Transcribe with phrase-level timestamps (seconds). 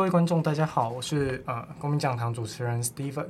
[0.00, 3.26] 各位观众，大家好，我是呃公民讲堂主持人 Steven。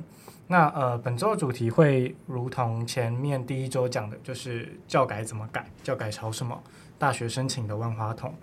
[0.47, 6.57] 那呃本周的主题会如同前面第一周讲的，就是教改怎么改，教改朝什么，
[6.97, 8.33] 大学申请的万花筒。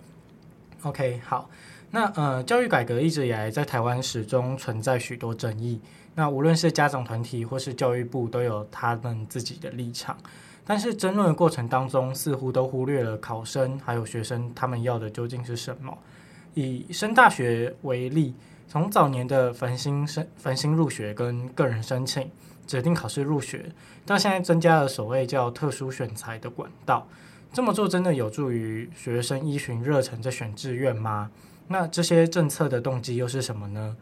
[0.83, 1.49] OK，好，
[1.89, 5.81] 那呃教育改革一直以来在台湾始终存在许多争议。
[6.13, 10.15] 那无论是家长团体或是教育部，都有他们自己的立场。
[10.63, 15.97] 但是争论的过程当中，似乎都忽略了考生还有学生他们要的究竟是什么。
[16.53, 18.33] 以升大学为例，
[18.67, 22.29] 从早年的繁星申繁星入学跟个人申请
[22.67, 23.71] 指定考试入学，
[24.05, 27.07] 到现在增加了所谓叫特殊选才的管道。
[27.51, 31.31] 这么做真的有助于学生依循热忱在选志愿吗？
[31.67, 33.95] 那这些政策的动机又是什么呢？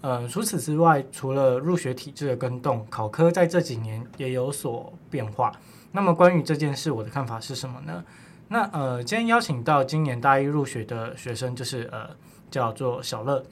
[0.00, 5.52] 呃，除此之外，除了入学体制的更动，考科在这几年也有所变化。
[5.92, 8.04] 那么关于这件事，我的看法是什么呢？
[8.48, 12.08] 那呃，今天邀请到今年大一入学的学生，就是呃，
[12.50, 13.42] 叫做小乐，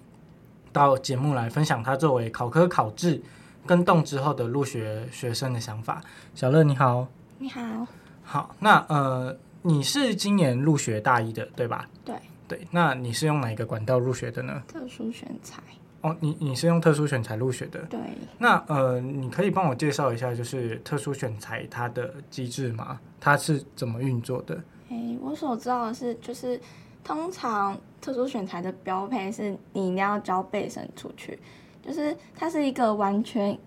[0.72, 3.20] 到节目来分享他作为考科考制
[3.66, 6.02] 跟动之后的入学学生的想法。
[6.34, 7.08] 小乐你好，
[7.38, 7.86] 你好，
[8.22, 11.88] 好，那呃，你是今年入学大一的对吧？
[12.04, 12.14] 对，
[12.46, 14.62] 对，那你是用哪一个管道入学的呢？
[14.68, 15.62] 特殊选材。
[16.02, 17.78] 哦，你你是用特殊选材入学的？
[17.84, 17.98] 对。
[18.36, 22.98] 那呃，你可以帮我介绍一下，就是特殊选材它的机制吗？
[23.20, 24.60] 它是怎么运作的？
[24.92, 26.60] 诶，我所知道的是，就是
[27.02, 31.38] 通常特殊选材的标配是你一定要交备审出去，
[31.84, 33.58] 就是它是一个完全，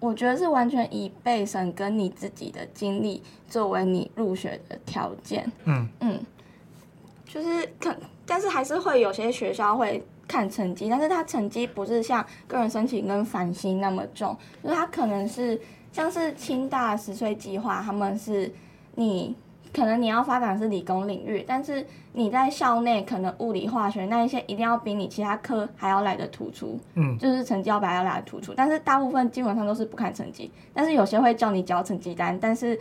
[0.00, 5.50] 我觉得是完全以备审跟你自己的经历作为你入学的条件。
[5.64, 6.20] 嗯嗯，
[7.24, 7.94] 就是可，
[8.26, 10.04] 但是还是会有些学校会。
[10.28, 15.56] 看成绩，但是他成绩不是像个人申请跟繁星那么重，就是他可能是
[15.92, 18.52] 像是清大十岁计划，他们是
[18.96, 19.36] 你
[19.72, 32.78] 可能你要发展是理工领域，但是你在校内可能物理化学那一些一定要比你其他科还要来的突出，嗯，就是成绩要比要来的突出，但是大部分基本上都是不看成绩，但是有些会叫你交成绩单，但是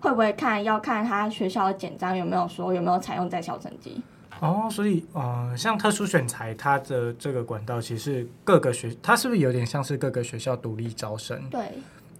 [0.00, 4.02] 会不会看要看他学校的简章有没有说有没有采用在校成绩。
[4.40, 11.40] 哦，所以呃，像特殊选材，它的这个管道其实各个学，它是不是有点像是各个学校独立招生？
[11.48, 11.60] 对。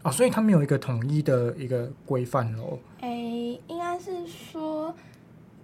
[0.05, 2.79] 哦，所以它没有一个统一的一个规范喽。
[3.01, 4.95] 诶，应该是说，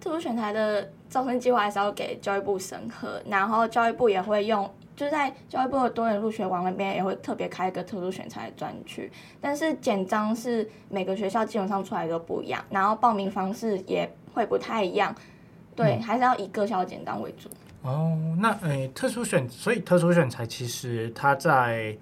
[0.00, 15.14] 特殊选材的招生计划还是要给教育部审核，然后教育部也会用，就是在教育部的多元入学网那边也会特别开一个特殊选材的专区，但是简章是每个学校基本上出来都不一样，然后报名方式也会不太一样。
[15.76, 17.48] 对，还是要以各校简章为主。
[17.82, 21.96] 哦，那诶，特殊选，所以特殊选材其实它在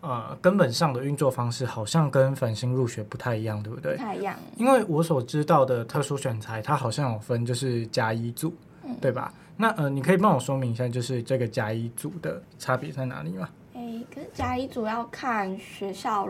[0.00, 3.92] 呃根本上的运作方式好像跟繁星入学不太一样，对不对？
[3.96, 4.34] 不太一样。
[4.56, 8.54] 因为我所知道的特殊选材，它好像有分就是甲乙组，
[8.84, 9.32] 嗯、对吧？
[9.56, 13.48] 那呃，你可以帮我说明一下，就是这个甲乙组的差别在哪里吗？
[13.74, 16.28] 诶，可是甲乙组要看学校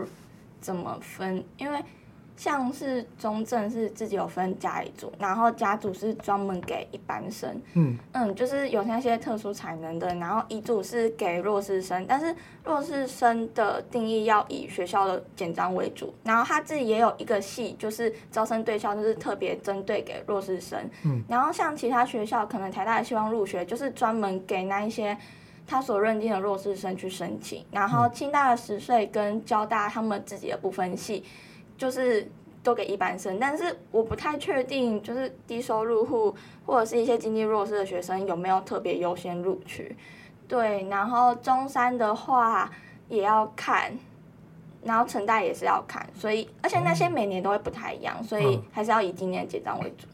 [0.59, 1.79] 怎么分，因为。
[2.39, 7.99] 像是中正是自己有分甲乙组，然后家组是专门给一般生，嗯。
[8.13, 12.33] 嗯，就是有那些特殊才能的，然后乙组是给弱势生，但是
[12.63, 25.17] 弱势生的定义要以学校的简章为主，然后他自己也有一个系，就是招生对象就是特别针对给弱势生，嗯，然后像其他学校可能台大的希望入学就是专门给那一些
[25.67, 31.25] 他所认定的弱势生去申请，然后清大的十岁跟交大他们自己的不分系。
[31.79, 32.29] 就是
[32.61, 36.35] 都给一般生，但是我不太确定，就是低收入户
[36.65, 39.95] 或者是一些经济弱势的学生有没有特别优先录取。
[40.45, 42.69] 对，然后中山的话
[43.07, 43.97] 也要看，
[44.83, 50.05] 然后成大也是要看，所以而且那些每年都会不太一样，所以还是要以今年的简章为主。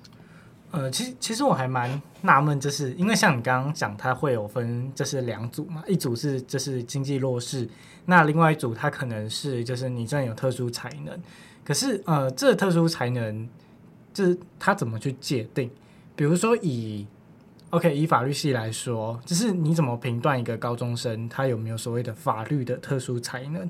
[0.71, 7.67] 呃，其实其实我还蛮纳闷，就是因为像你刚刚讲，它会有分，就是两组嘛，一组是就是经济弱势，
[8.05, 11.17] 那另外一组它可能是就是你真的有特殊才能。
[11.65, 13.49] 可是，呃，这特殊才能，
[14.13, 15.69] 就是他怎么去界定？
[16.15, 17.07] 比如说以
[17.71, 23.67] ，OK，以法律系来说，就是你怎么评断一个高中生他有没有所谓的法律的特殊才能？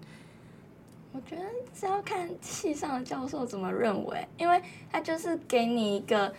[1.13, 1.42] 我觉得
[1.74, 4.62] 是要看系上的教授怎么认为，因为
[4.92, 6.31] 他就是给你一个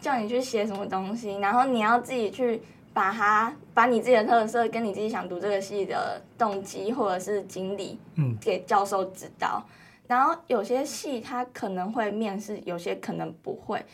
[0.00, 2.60] 叫你去写什么东西，然后你要自己去
[2.92, 9.64] 把它把你自己的特色跟你自己想读这个系的动机或者是经历，嗯，给教授知道。
[10.06, 13.84] 然后有些系他可能会面试，有些可能不会。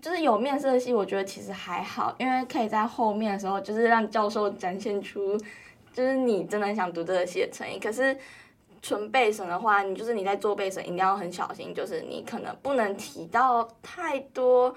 [0.00, 5.36] 就是有面试的系，我觉得其实还好，因为可以在后面的时候，就是让教授展现出，
[5.92, 7.80] 就是你真的想读这个系的诚意。
[7.80, 8.16] 可是
[8.80, 14.72] 纯背审的话，你就是你在做背审，一定要很小心，就是你可能不能提到太多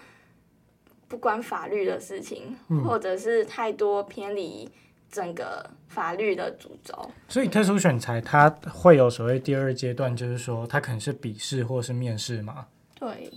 [1.08, 4.68] 不关法律的事情，或者是太多偏离
[5.12, 7.12] 整个法律的主轴。
[7.28, 12.68] 所以特殊选材它会有所谓第二阶段，就是说它可能是笔试或是面试吗？
[12.96, 13.32] 对，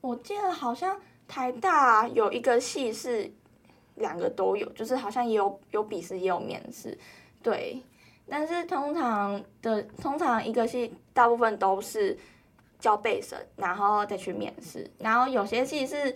[0.00, 3.32] 我记得好像台大有一个系是
[3.94, 6.96] 两个都有，就是好像也有有笔试也有面试，
[7.42, 7.82] 对。
[8.32, 12.16] 但是通常的通常一个系大部分都是
[12.78, 16.14] 交备审，然后再去面试，然后有些系是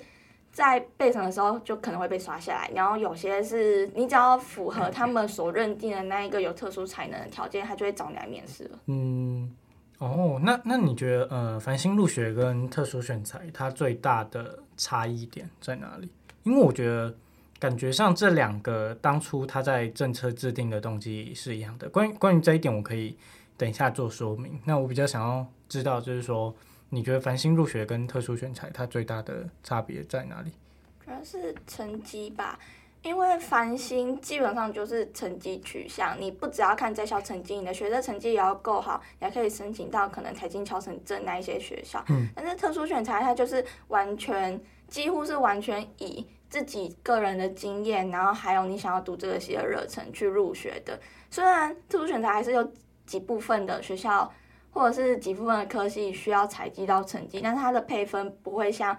[0.55, 8.79] 在备审的时候就可能会被刷下来，然后有些是你只要符合他们所认定的那一个有特殊才能的条件，他就会找你来面试了。
[8.87, 9.55] 嗯，
[9.99, 16.09] 哦，那那你觉得呃，繁星入学跟特殊选才它最大的差异点在哪里？
[16.45, 17.15] 因为我觉得。
[17.61, 21.89] 感觉上这两个当初他在政策制定的动机是一样的。
[21.89, 23.17] 关于关于这一点，我可以
[23.57, 24.61] 等一下做说明。
[24.67, 26.55] 那我比较想要知道，就是说，
[26.95, 30.53] 你觉得繁星入学跟特殊选材它最大的差别在哪里？
[31.05, 32.59] 主要是成绩吧，
[33.03, 42.05] 因为繁星基本上就是成绩取向，你不只要看在校成绩，你的学测成绩也要够好，你还可以申请到可能台清交成政那一些学校。
[42.09, 42.29] 嗯。
[42.35, 46.27] 但是特殊选材它就是完全几乎是完全以。
[46.51, 50.97] 自己个人的经验，然后还有你想要读这个系的热忱去入学的。
[51.29, 52.73] 虽然特殊选材还是有
[53.05, 54.33] 几部分的学校
[54.75, 58.95] 或者是几部分的科系需要采集到成绩，但是它的配分不会像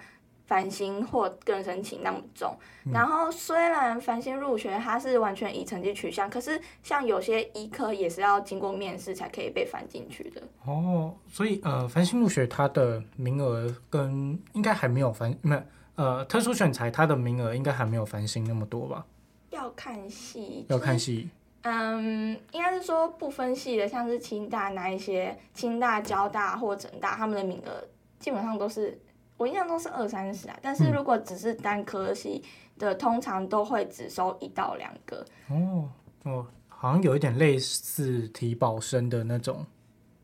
[0.46, 2.58] 繁星或个人申请那么重。
[2.86, 10.42] 嗯、然后虽然繁星入学它是完全以成绩取向，可是像有些医科也是要经过面试才可以被翻进去的。
[10.66, 15.62] 哦，所以呃，繁星入学它的名额跟应该还没有繁没有。
[15.96, 19.06] 呃，特殊选材它的名额应该还没有繁星那么多吧？
[19.50, 21.30] 要看系，要看系。
[21.68, 27.84] 嗯，应该是说不分系的，像是清大那一些，清大、交大或整大，他们的名额
[28.20, 28.96] 基本上都是
[29.36, 30.56] 我印象中是二三十啊。
[30.62, 32.44] 但是如果只是单科系
[32.78, 35.26] 的，嗯、通常都会只收一到两个。
[35.50, 35.90] 哦
[36.24, 39.66] 哦，好像有一点类似提保生的那种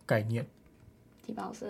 [0.06, 0.46] 概念。
[1.26, 1.68] 提保生，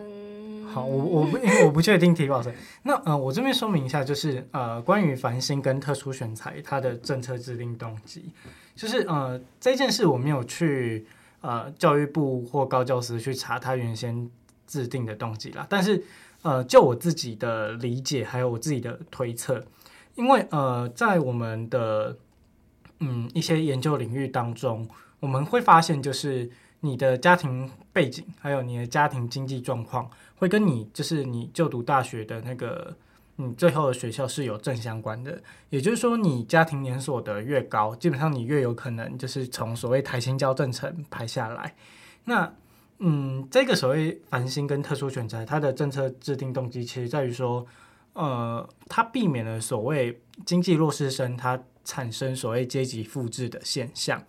[0.68, 2.54] 好，我我不因为我不确定提保生。
[2.84, 8.32] 那呃，我这边说明一下，就是呃，关于繁星跟特殊选材它的政策制定动机，
[8.75, 11.06] 就是呃这件事我没有去
[11.42, 14.30] 呃教育部或高教司去查他原先
[14.68, 15.66] 制定的动机啦。
[15.70, 16.04] 但是
[16.42, 19.63] 呃，就我自己的理解还有我自己的推测，
[20.16, 22.18] 因为呃在我们的
[23.00, 24.88] 嗯一些研究领域当中，
[25.20, 26.50] 我们会发现就是。
[26.84, 32.98] 你的家庭背景，还有你的家庭经济状况，会跟你就是你就读大学的那个
[33.41, 35.41] 你最后的学校是有正相关的。
[35.69, 41.74] 也就是说，你家庭年所得越高，基本上你越有可能就是从所谓台新交正成排下来。
[42.25, 42.53] 那
[43.00, 47.65] 嗯，这个所谓繁星跟特殊选择，它的政策制定动机其实在于说，
[48.13, 54.24] 呃，它避免了所谓经济弱势生它产生所谓阶级复制的现象。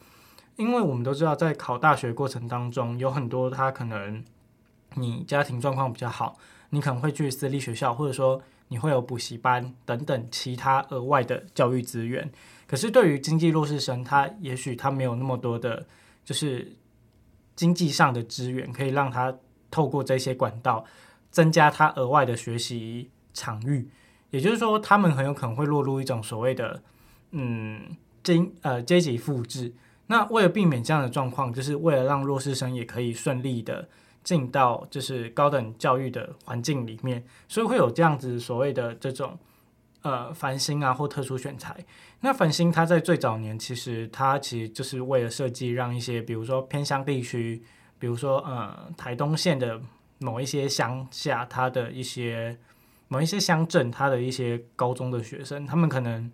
[0.57, 4.23] 因为我们都知道，在考大学过程当中，有很多他可能
[4.95, 6.39] 你家庭状况比较好，
[6.71, 8.41] 你可能会去私立学校，或者说
[8.73, 12.33] 你会有补习班等等其他额外的教育资源。
[12.67, 15.87] 可是对于经济弱势生，他也许他没有那么多的，
[16.25, 16.73] 就是
[17.55, 19.37] 经济上的资源，可以让他
[19.71, 20.87] 透过这些管道
[21.31, 23.91] 增加他额外的学习场域。
[24.31, 26.83] 也就是说，他们很有可能会落入一种所谓的
[27.33, 29.75] 嗯经呃阶级复制。
[30.07, 33.89] 那为了避免这样的状况，就是为了让弱势生也可以顺利的
[34.25, 39.39] 进到就是高等教育的环境里面，所以会有这样子所谓的这种
[40.03, 41.77] 呃繁星啊或特殊选材。
[42.21, 47.63] 那繁星它在最早年其实它其实就是为了设计让一些比如说偏乡地区，
[47.99, 49.81] 比如说呃台东县的
[50.19, 52.59] 某一些乡下，它的一些
[53.09, 56.31] 某一些乡镇，它的一些高中的学生，他们可能。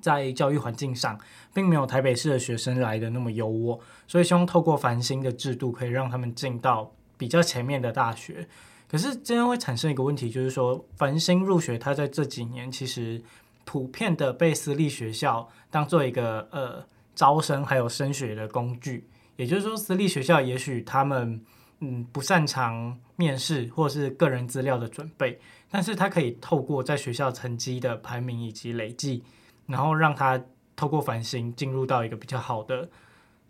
[0.00, 1.18] 在教育环境上，
[1.52, 8.48] 并没有台北市的学生来的那么优渥，所以希望透过繁星的制度，可以让他们进到比较前面的大学。
[8.88, 13.20] 可是这样会产生一个问题，就是说繁星入学，它在这几年其实
[13.66, 16.82] 普遍的被私立学校当做一个呃
[17.14, 19.06] 招生还有升学的工具。
[19.36, 21.44] 也就是说，私立学校也许他们
[21.80, 25.38] 嗯不擅长面试或是个人资料的准备，
[25.70, 29.22] 但是他可以透过在学校成绩的排名以及累计。
[29.66, 30.42] 然后让他
[30.74, 32.88] 透过繁星进入到一个比较好的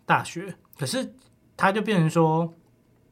[0.05, 1.13] 大学，可是
[1.55, 2.53] 他就变成说，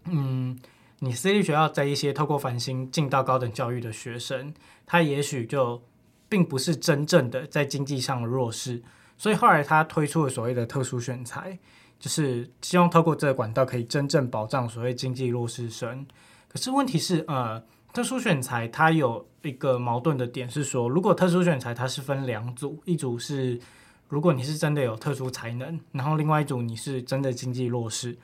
[0.10, 0.58] 嗯，
[1.00, 4.54] 你私立学校在一些透过繁星进到高等教育的学生，
[4.86, 5.82] 他也许就
[6.30, 8.82] 并不是真正的在经济上的弱势，
[9.18, 11.58] 所以后来他推出了所谓的特殊选才，
[12.00, 16.06] 就是希望透过这个管道可以真正保障所谓经济弱势生。
[16.48, 17.64] 可是问题是，呃。
[17.94, 23.60] 特殊选才它有一个矛盾的点是说，如果特殊选才它是分两组，一组是
[24.08, 28.16] 如果你是真的有特殊才能，然后另外一组你是真的经济弱势，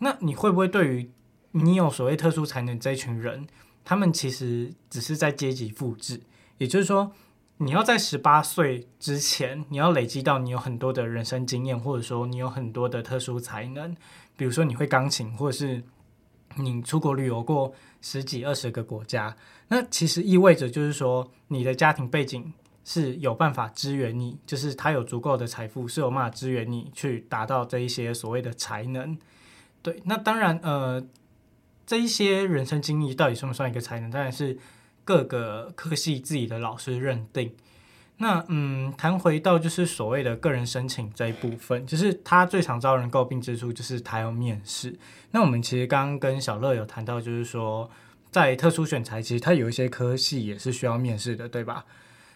[0.00, 1.10] 那你会不会对于
[1.52, 3.46] 你有所谓特殊才能这一群人，
[3.84, 6.20] 他们其实只是在阶级复制？
[6.58, 7.12] 也就是说，
[7.58, 13.94] 你要在十八岁之前，你要累积到你有很多的人生经验，或者说你有很多的特殊才能，
[14.36, 15.82] 比如说你会钢琴，或者是
[16.56, 19.36] 你出国旅游过十几二十个国家，
[19.68, 22.52] 那其实意味着就是说你的家庭背景
[22.84, 29.16] 是有办法支援你，就是他有足够的财富是有办法支援你去达到这一些所谓的才能。
[29.82, 31.04] 对，那当然呃，
[31.92, 34.10] 这一些人生经历到底算不算一个才能？
[34.10, 34.58] 当然是。
[35.04, 37.52] 各个科系自己的老师认定。
[38.18, 44.96] 那嗯，谈回到就是所谓的个人申请这一部分，就是他最常招人诟病之处就是他要面试。
[45.32, 47.90] 那我们其实刚刚跟小乐有谈到，就是说
[48.30, 51.84] 在特殊选才，其实他有一些科系也是需要面试的，对吧？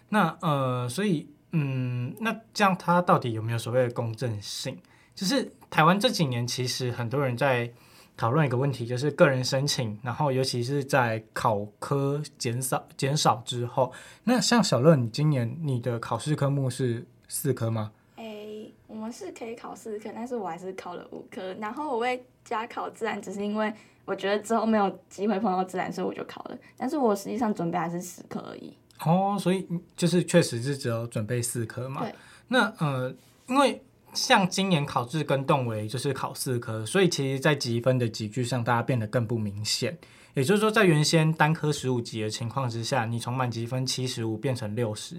[0.09, 4.77] 那呃，所以嗯，那这样他到底有没有所谓的公正性？
[5.15, 7.73] 就是台湾这几年其实很多人在。
[8.17, 13.93] 讨论一个问题，就是个人申请，然后尤其是在考科减少减少之后，
[14.25, 17.93] 那像小乐，你今年你的考试科目是四科吗？
[18.17, 23.71] 诶、欸，我们是可以考四科，但是我还是考了五科，然后我会加考自然，只是因为
[24.07, 26.59] 我觉得之后没有机会碰到自然，所以我就考了。
[26.77, 28.75] 但是我实际上准备还是十科而已。
[29.05, 32.01] 哦，所以就是确实是只有准备四科嘛？
[32.01, 32.15] 对。
[32.49, 33.15] 那呃，
[33.47, 33.83] 因为。
[34.17, 39.97] 像今年考制跟动为就是考四科，所以其实，在积分的级距上，大家变得更不明显。
[40.35, 45.17] 也就是说，在原先单科十五级的情况之下，你从满级分七十五变成六十，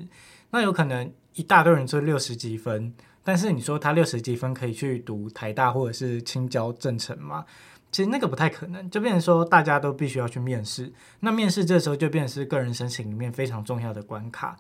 [0.50, 7.46] 那有可能一大堆人做六十级分，但是你说他六十级分可以去读台大或者是清交正成吗？
[7.92, 10.92] 其实那个不太可能，就变成说大家都必须要去面试。
[11.20, 14.58] 那面试这时候就变成是个人申请里面非常重要的关卡。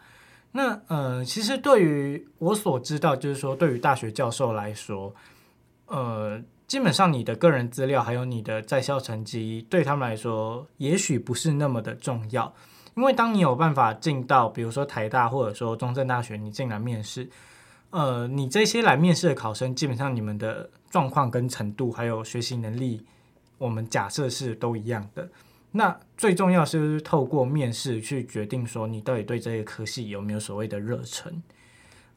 [0.57, 5.13] 那呃，其实对于我所知道，就是说，对于大学教授来说，
[5.85, 12.51] 呃，基本上你的个人资料还有你的在校成绩，对他们来说，也许不是那么的重要。
[12.95, 17.29] 因为当你有办法进到，比如说台大或者说中正大学，你进来面试，
[17.91, 23.05] 呃，你这些来面试的考生，基本上你们的状况跟程度还有学习能力，
[23.59, 25.29] 我们假设是都一样的。
[25.71, 31.43] 那最重要是，透过面试去决定说你到底对这个科系有没有所谓的热忱。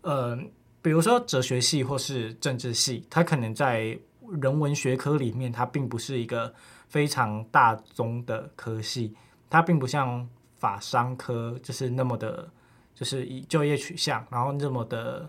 [0.03, 0.39] 呃，
[0.81, 3.99] 比如说哲学系或是政治系，它可能在
[4.41, 6.55] 人文学科里面，它并不是一个
[6.89, 9.15] 非常大宗的科系，
[9.51, 10.27] 它并不像
[10.57, 12.49] 法商科就是那么的，
[12.95, 15.29] 就是以就业取向，然后那么的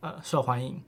[0.00, 0.78] 呃受欢迎。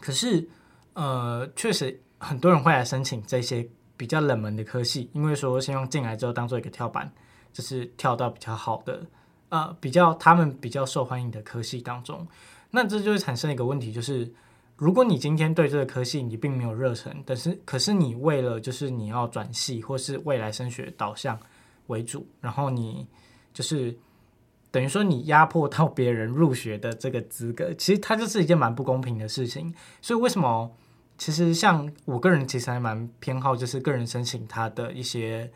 [0.00, 0.48] 可是
[0.94, 3.68] 呃，确实很多人会来申请这些。
[3.96, 7.10] 比较冷门的科系，因为说希望进来之后当做一个跳板，
[7.52, 9.06] 就是跳到比较好的，
[9.48, 12.26] 呃，比较他们比较受欢迎的科系当中。
[12.70, 14.30] 那这就会产生一个问题，就是
[14.76, 21.38] 如果你今天对这个科系你并没有热忱，但是可是你为了就是你要转系或是未来升学导向
[21.86, 23.06] 为主，然后你
[23.54, 23.96] 就是
[24.70, 29.74] 等于说你压迫到别人入学的这个资格，其实它就是一件蛮不公平的事情。
[30.02, 30.70] 所以为什么？
[31.18, 35.50] 其实像我个人其实还蛮偏好，就是个人申请他的一些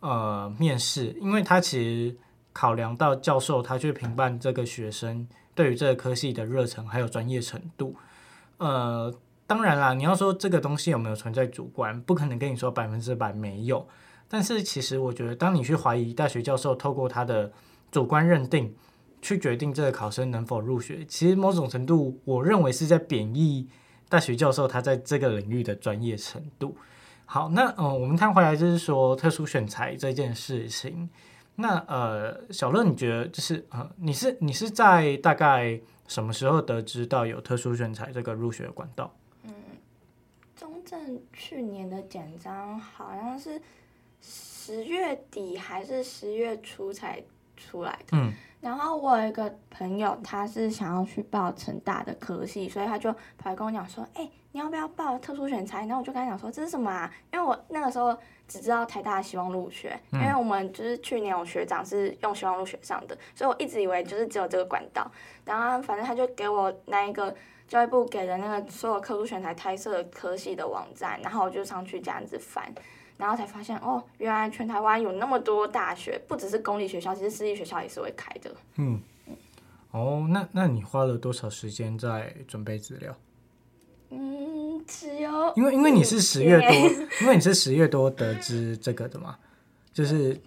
[0.00, 2.16] 呃面试，因为他其实
[2.52, 7.94] 考量到教授他去评判这个学生对于这个科系的热忱还有专业程度。
[8.56, 9.12] 呃，
[9.46, 13.86] 当然啦，你要说这个东西有没有存在主观，不可能跟你说百分之百没有。
[14.26, 17.52] 但是其实我觉得，当你去怀疑大学教授透过他的
[17.92, 18.74] 主观认定
[19.20, 23.68] 去决定这个考生能否入学，其实某种程度我认为是在贬义。
[24.14, 26.76] 大学教授他在这个领域的专业程度，
[27.26, 31.10] 好，那呃，我们看回来就是说特殊选材这件事情，
[31.56, 39.12] 那呃，小乐你觉得就是呃，你是你是在大概什么时候得知到有特殊选材这个入学管道？
[39.42, 39.52] 嗯，
[40.54, 43.60] 中正去年的简章好像是
[44.20, 47.20] 十月底还是十月初才
[47.56, 48.32] 出来的，嗯。
[48.64, 58.16] 然后我有一个朋友，他是想要去报成大的科系，所以他就跑来跟我讲说：“哎、欸，你要不要报特殊选材？”然后我就跟他讲说：“这是什么啊？”因为我那个时候
[58.48, 65.06] 只知道台大希望入学，因为我们就是去年我学长是用希望入学上的，所以我一直以为就是只有这个管道。
[65.44, 67.36] 然后反正他就给我那一个
[67.68, 72.64] 教育部给的那个所有特殊选材开设的科系的网站，然后我就上去这样子翻。
[73.16, 78.50] 然后才发现哦，原来全台湾有那么多大学，不只是公立学校，其实私立学校也是会开的。
[78.76, 79.00] 嗯，
[79.92, 83.14] 哦，那那你花了多少时间在准备资料？
[84.10, 86.70] 嗯，只有因为因为你是十月多，
[87.22, 89.36] 因为你是十月多得知这个的嘛，
[89.92, 90.40] 就是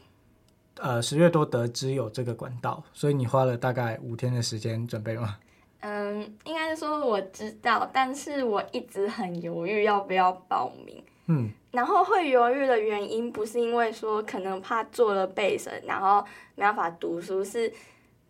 [0.79, 5.37] 呃十月多得知有这个管道，所以你花了大概五天的时间准备吗？
[5.81, 11.03] 嗯，应该是说我知道，但是我一直很犹豫要不要报名。
[11.29, 17.71] 嗯，然后会犹豫的原因不是因为说可能怕做了背审，然后没办法读书，是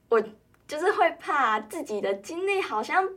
[0.10, 0.20] 我
[0.68, 3.08] 就是会怕自己的经历好像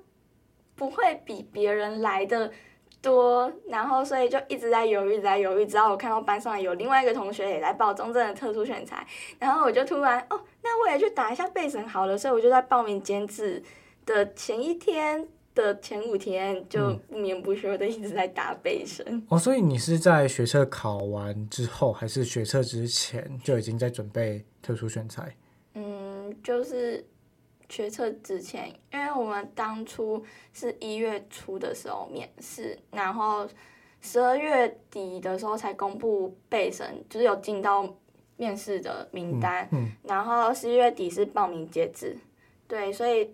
[0.77, 2.53] 不会比别人来的
[3.01, 5.65] 多，然后所以就一直在犹豫，在犹豫。
[5.65, 9.07] 直到我看到班上有另外一个同学也在报中正的特殊选材，
[9.39, 13.63] 然后我就突然哦，那我也去打一下背审好了，所以我就在报名监制
[14.05, 15.27] 的前一天。
[15.61, 19.05] 的前五天就不眠不休的一直在打背身。
[19.09, 19.23] 嗯。
[19.29, 25.37] 哦，所以你是在学测考完之后，还是学测之前就已经在准备特殊选材？
[25.75, 27.05] 嗯，就是
[27.69, 33.47] 学测之前，因为我们当初是一月初的时候面试，然后
[34.01, 37.89] 十二月底的时候才公布背审，就是有进到
[38.37, 39.69] 面试的名单。
[39.73, 39.85] 嗯。
[39.85, 42.17] 嗯，然后十一月底是报名截止。
[42.67, 43.31] 对，所以。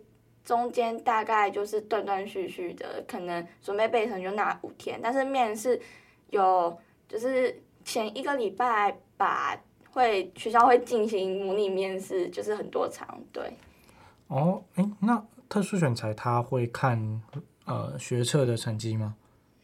[0.47, 5.79] 中间大概就是断断续续的，可能准备备审就那五天，但是面试
[6.31, 6.79] 有
[7.09, 13.53] 就是前一个礼拜把会学校会进行模拟面试，就是很多场，对。
[14.29, 17.21] 哦，诶，那特殊选材他会看
[17.65, 19.17] 呃学测的成绩吗？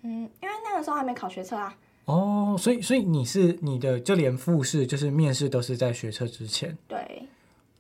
[0.03, 1.73] 嗯，因为那个时候还没考学测啊。
[2.07, 6.77] 哦，所以所以你是你的就连复试就是面试都是在学测之前。
[6.89, 7.29] 对。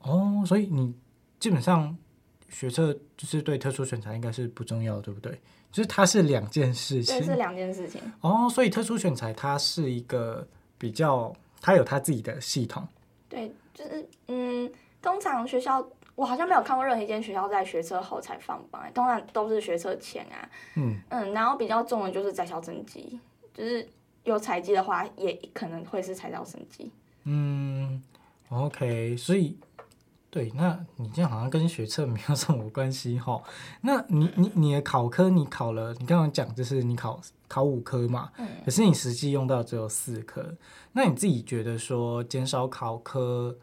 [0.02, 0.94] 哦，所以你
[1.40, 1.98] 基本上。
[2.52, 5.32] 学测就是对特殊选材应该是不重要，对不对？
[5.72, 7.98] 就是它是两件事情，对，是两件事情。
[8.20, 12.86] 哦，所以特殊选材它是一个比较，它有它自己的系统。
[13.26, 15.82] 对，就是嗯，通常学校
[16.14, 20.46] 我好像没有看过任何一间学校在学测后才放榜，通常都是学测前啊。
[20.76, 23.18] 嗯嗯，然后比较重的就是在校成绩，
[23.54, 23.88] 就是
[24.24, 26.92] 有采集的话，也可能会是在校成绩。
[27.24, 28.02] 嗯
[28.50, 29.56] ，OK，所以。
[30.34, 33.42] 对，那你这样好像跟学测没有什么关系哈。
[33.82, 38.32] 那你你你的考科你考了，你刚刚讲就是你考考五科嘛，
[38.64, 40.56] 可是你实际用到只有四科。
[40.92, 43.54] 那你自己觉得说减少考科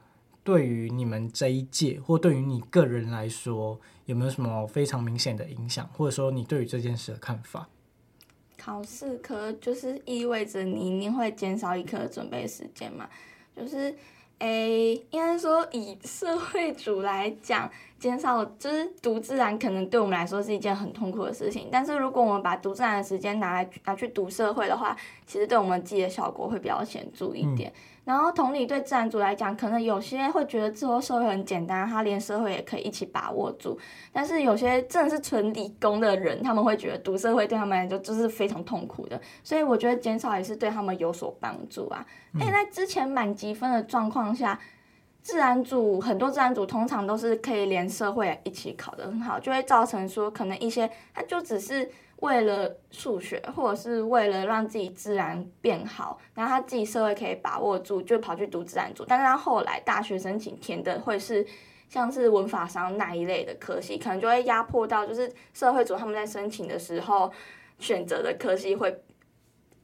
[0.43, 7.67] 对于你们这一届或对于你个人来说有没有什么非常明显的影响，或者说你对于这件事的看法？
[8.59, 13.09] 考四科就是意味着你一定会减少一科的准备时间嘛，
[13.57, 13.95] 就是。
[14.39, 21.67] 诶，应该说以社会组来讲，减少就是读自然，可能对我们来说是一件很痛苦的事情。
[21.71, 24.95] 但是如果我们把读自然的时间拿来拿去读社会的话，
[25.27, 27.71] 其实对我们记的效果会比较显著一点。
[28.09, 33.77] 然后同理，对自然组来讲，可能有些会觉得之后社会很简单，他连社会也可以一起把握住。
[34.11, 39.21] 但是有些真的是纯理工的人，他们会觉得读社会对他们来说就是非常痛苦的。
[39.43, 42.03] 所以我觉得减少也是对他们有所帮助啊。
[42.39, 44.59] 哎、嗯，在之前满积分的状况下，
[45.21, 51.87] 自然组很多自然组通常都是可以连社会一起考得很好，就会造成说可能一些他就只是。
[52.21, 59.05] 为了数学，或者是为了让自己自然变好，然后他自己社会可以把握住，就跑去读自然组。
[59.07, 61.45] 但是他后来大学申请填的会是
[61.87, 67.31] 像是文法商那一类的科系，可能就会压迫到就是社会组他们在申请的时候
[67.77, 69.01] 选择的科系会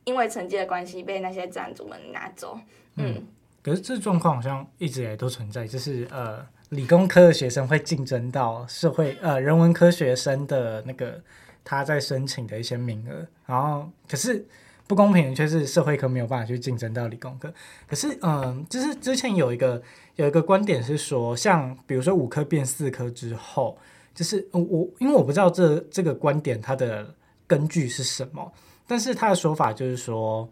[0.04, 2.60] 因为成绩的关系被那些自然组们拿走。
[2.98, 3.28] 嗯，嗯，
[3.64, 11.22] 可是这状况好像一直以来都存在，就是呃理工科的学生会竞争到社会呃人文科学生的那个。
[11.66, 14.46] 他在申请的一些名额，然后可是
[14.88, 17.52] 不公平的却是社会科没有办法去竞争到理工科。
[17.88, 19.82] 可是，嗯，就是之前有一个
[20.16, 23.76] 有一个观点是说，像比如说五科变四科之后，
[24.14, 27.14] 就是我因为我不知道这这个观点它的
[27.48, 28.54] 根据是什么，
[28.86, 30.48] 但是他的说法就是说，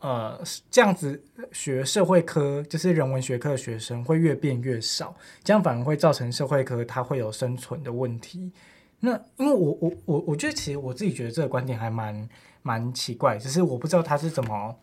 [0.00, 0.38] 呃，
[0.70, 1.18] 这样子
[1.50, 8.52] 学社会科就是人文学科的学生会越变越少，这样反而会造成社会科它会有生存的问题。
[9.00, 12.28] 那因为我我我我觉得其实我自己觉得这个观点还蛮
[12.62, 14.76] 蛮奇怪，只是我不知道他是怎么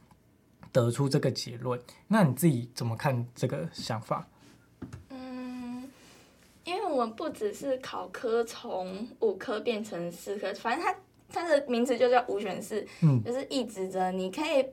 [0.72, 1.80] 得出这个结论。
[2.08, 4.28] 那你自己怎么看这个想法？
[5.10, 5.88] 嗯，
[6.64, 10.96] 因为我们不只是考科从五科变成四科，反正它
[11.30, 14.66] 它的名字就叫五选四，嗯，就是意指着你可以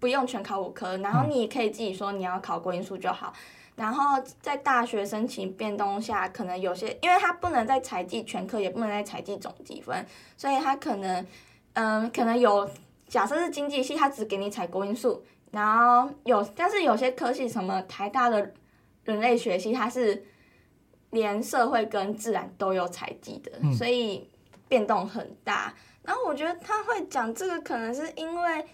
[0.00, 3.34] 不用全考五科，然后你也可以自己说你要考国英数就好。
[3.74, 10.06] 然后在大学申请变动下，可能有些，因为他不能再采计全科，也不能再采计总积分，
[10.36, 11.26] 所以他可能，
[11.72, 12.68] 嗯，可能有，
[13.08, 18.52] 假设是经济系，他只给你采国英数，然后有，但是有些科系，什么台大的
[19.04, 20.22] 人类学系，它是
[21.10, 24.30] 连社会跟自然都有采计的，所以
[24.68, 25.74] 变动很大。
[26.02, 28.66] 然后我觉得他会讲这个，可能是因为。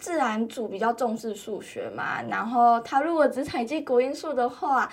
[0.00, 4.90] 自然组比较重视数学嘛，然后他如果只采集国英数的话，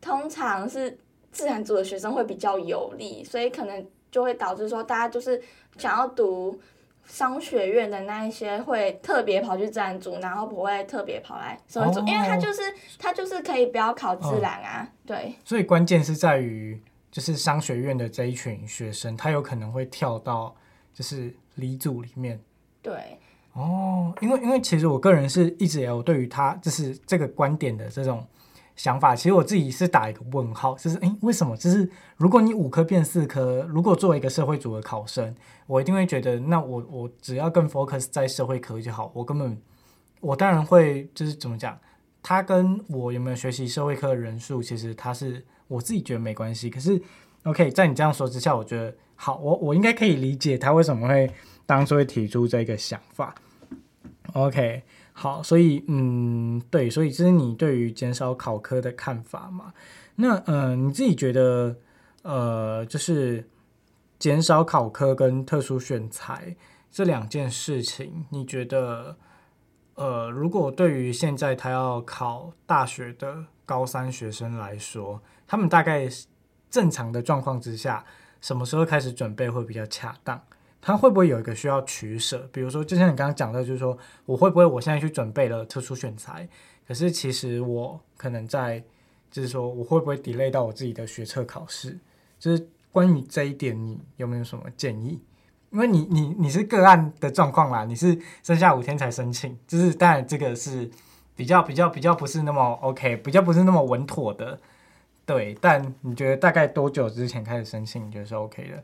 [0.00, 0.96] 通常是
[1.32, 5.42] 自然组的学生会比较有利，所以可能就会导致说大家就是
[5.78, 6.60] 想要读
[7.06, 12.62] 商学院的那一些会特别跑去自然组，然后不会特别跑来社会组，哦、因为他就是
[12.98, 15.34] 他就是可以不要考自然啊，哦、对。
[15.44, 20.54] 所以关键是在于，就是商学院的这一群学生，他有可能会跳到
[20.92, 22.38] 就是理组里面。
[22.82, 23.18] 对。
[23.60, 28.26] 哦，因为因为其实我个人是一直也有对于他就是这个观点的这种。
[28.76, 31.54] 想法其实我自己是打一个问号，就是诶，为什么？
[31.54, 35.34] 就是如果你五科变四科，如果作为一个社会组的考生，
[35.66, 39.10] 我一定会觉得，那我我只要更 focus 在社会科就好。
[39.14, 39.60] 我根本
[40.20, 41.78] 我当然会就是怎么讲，
[42.22, 46.70] 他跟我有没有学习社会科的人数，其实他是我自己觉得没关系。
[46.70, 46.98] 可是
[47.42, 51.30] OK，在你这样说之下，我觉得好，我我应该可以理解他为什么会
[51.66, 53.34] 当初会提出这个想法。
[54.34, 54.82] OK。
[55.12, 59.74] 好，所以嗯，对，所以这是你对于减少考科的看法嘛？
[60.16, 61.76] 那呃，你自己觉得
[62.22, 63.46] 呃，就是
[64.18, 66.56] 减少考科跟特殊选材
[66.90, 69.16] 这两件事情，你觉得
[69.96, 76.08] 呃，如果对于现在他要考大学的高三学生来说，他们大概
[76.70, 78.04] 正常的状况之下，
[78.40, 80.40] 什么时候开始准备会比较恰当？
[80.82, 82.48] 他会不会有一个需要取舍？
[82.52, 86.48] 比如说，就像你刚刚讲的，就是说我会不会我现在去准备了特殊选材，
[86.88, 88.82] 可是其实我可能在，
[89.30, 91.98] 就是说我会不会 delay 到我自己的学测考试？
[92.38, 95.20] 就是关于这一点，你有没有什么建议？
[95.70, 100.90] 因为你你你是个案的状况啦，你是剩下五天才申请，就是当然这个是
[101.36, 104.58] 比较比较比较不是那么 OK，比较不是那么稳妥的，
[105.24, 105.56] 对。
[105.60, 108.82] 但你觉得大概多久之前开始申请，你觉得是 OK 的？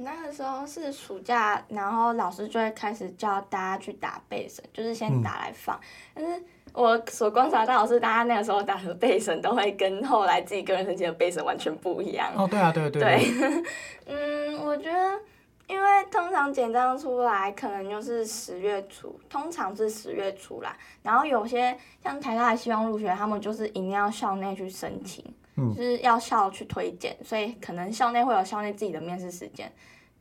[0.00, 5.78] 那个时候是暑假，然后老师就会开始教大家去打背绳，就是先打来放。
[6.14, 12.32] 嗯、但是我所观察到的是，大家那个时候打的背绳都会跟后来自己个人申请的背绳完全不一样。
[12.36, 13.18] 哦，对啊，对对对。
[13.18, 13.64] 对，
[14.06, 15.18] 嗯，我觉得，
[15.66, 20.76] 因为通常简章出来可能就是十月初，通常是十月初啦。
[21.02, 25.24] 然后有些像台大的希望入学，他们就是一定要校内去申请。
[25.74, 29.72] 就是要校去推荐，所以可能校内会有校内自己的面试时间，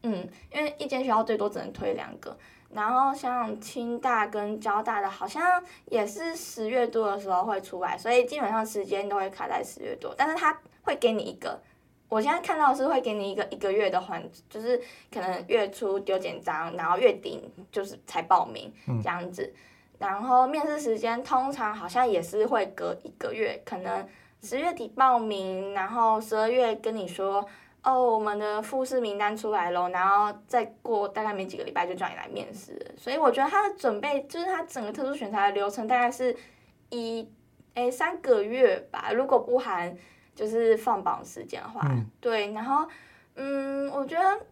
[0.02, 2.36] 嗯，因为一间学校最多只能推两个，
[2.74, 11.62] 然后像清大跟交大的好像也是十月多的时候会出来，所以基本上时间都会卡在十月多，但是他会给你一个，
[12.10, 18.74] 我现在看到的是会给你一个一个月的环，就是可能月初丢简章，然后月底就是才报名
[19.04, 19.54] 这样子，
[20.00, 24.08] 然后面试时间通常好像也是会隔一个月，可能。
[24.42, 27.46] 十月底报名，然后十二月跟你说，
[27.84, 32.80] 哦，我们的复试名单出来了，然后再过大概没几个礼拜就叫你来面试。
[32.98, 36.36] 所以我觉得他的准备，就是他整个特殊选才的流程大概是
[36.90, 37.28] 一
[37.74, 39.94] 诶三个月吧，如果不含
[40.36, 41.82] 就是放榜时间的话，
[42.22, 42.54] 对。
[42.54, 42.88] 然后
[43.36, 44.46] 嗯，我觉得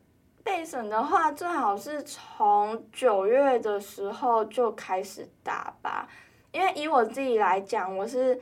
[0.44, 6.08] 备审的话，最好是从九月的时候就开始打吧，
[6.52, 8.42] 因为以我自己来讲，我是。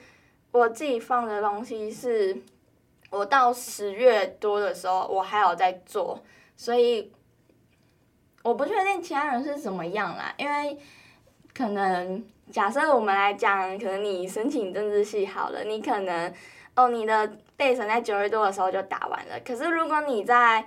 [0.54, 2.38] 我自己放的东西是，
[3.10, 6.22] 我到十月多的时候，我还有在做，
[6.56, 7.12] 所以
[8.44, 10.32] 我不确定其他人是怎么样啦。
[10.38, 10.78] 因为
[11.56, 16.32] 可能假设我们来讲，可能你申请政治系好了，你可能
[16.76, 19.40] 哦，你的备审在九月多的时候就打完了。
[19.44, 20.64] 可是如果你在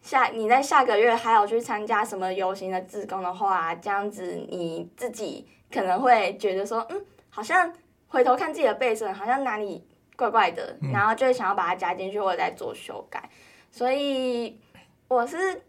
[0.00, 7.70] 下你在下个月还有去参加什么游行的志工的话，这样子你自己可能会觉得说，嗯，好像。
[8.16, 13.28] 回头看自己的背身，好像哪里怪怪的，然后就会想要把它加进去或者再做修改。
[13.70, 14.58] 所以
[15.06, 15.62] 我是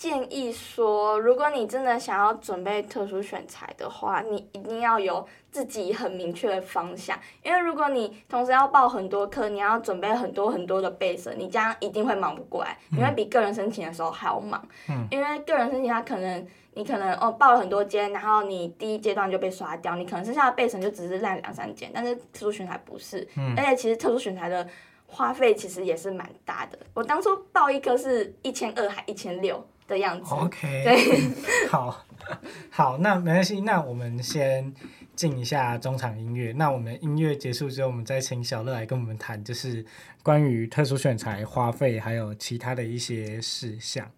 [0.00, 7.18] 建议说，如果你真的想要准备特殊选材的话，你一定要有自己很明确的方向。
[7.42, 14.66] 因为如果你同时要报很多科，你要准备很多很多的备审，你这样一定会忙不过来，你会比个人申请的时候还要忙。
[15.10, 16.46] 因为个人申请它可能。
[16.72, 24.66] 你可能哦报了很多间，然后你第一阶段就被刷掉，你可能剩下的备审就只是烂两三间，但是特殊选材不是，嗯、而且其实特殊选材的
[25.04, 26.78] 花费其实也是蛮大的。
[26.94, 30.32] 我当初报一科是一千二还一千六的样子。
[30.32, 31.28] OK，对，
[31.68, 32.06] 好，
[32.70, 34.72] 好，那没关系，那我们先
[35.14, 36.52] 进一下中场音乐。
[36.52, 39.84] 那我们音乐结束之后，我们再请小乐来跟我们谈，就是
[40.22, 44.08] 关于特殊选材花费还有其他的一些事项。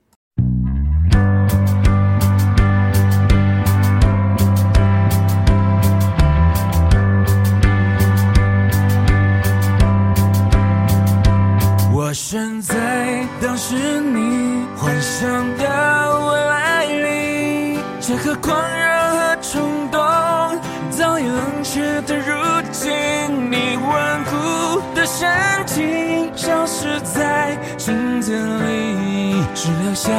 [30.02, 30.10] 下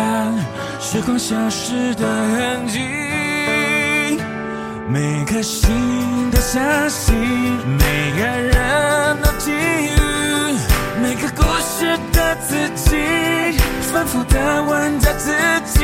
[0.79, 2.79] 时光消失的痕迹。
[4.87, 9.91] 每颗心都相信，每个人都给予，
[11.01, 12.95] 每个故事的自己，
[13.91, 15.33] 反复的问着自
[15.65, 15.83] 己，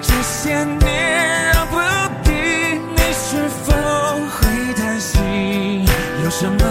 [0.00, 1.76] 这些年让不
[2.22, 3.74] 定，你是否
[4.38, 5.86] 会担心？
[6.24, 6.64] 有什么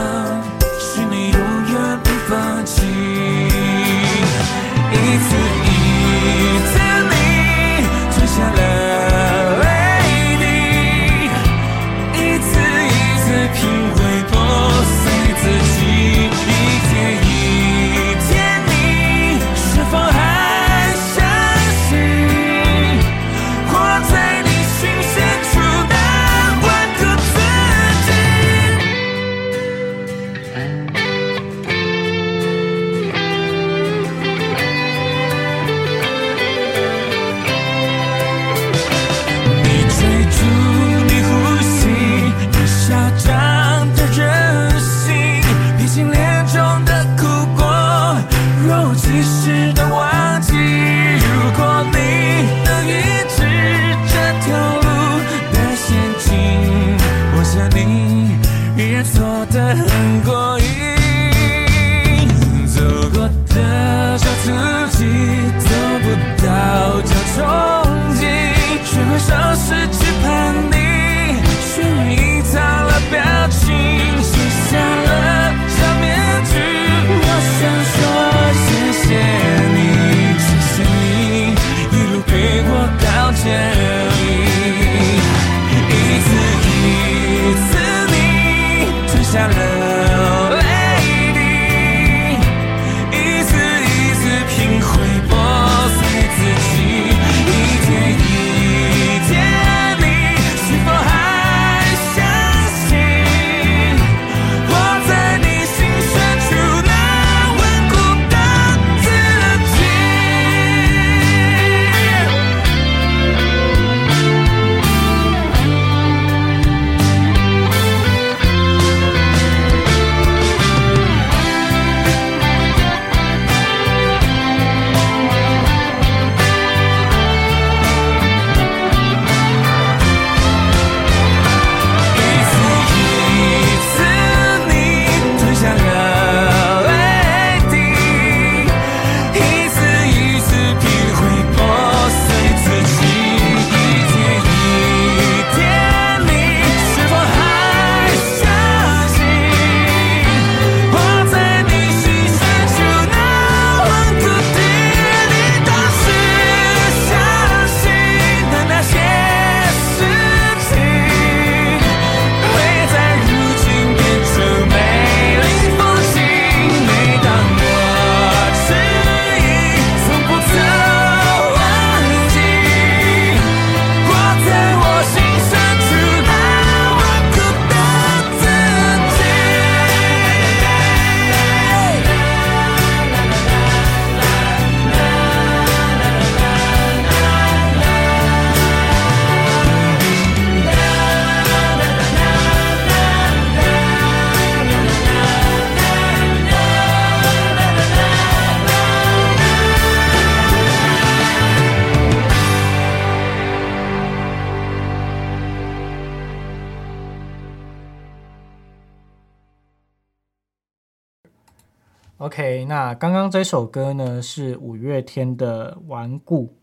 [213.33, 216.53] 这首歌呢是五月天的《顽固》。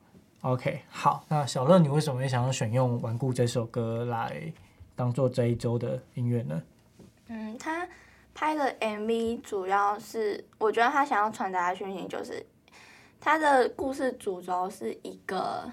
[0.49, 4.41] OK，好，那小乐，你为什么会想要选用《顽固》这首歌来
[4.95, 6.63] 当做这一周的音乐呢？
[7.27, 7.89] 嗯，他
[8.33, 12.47] 拍的 MV 主要是，我觉得他想要传达的讯息就是，
[13.19, 15.69] 他的故事主轴是一个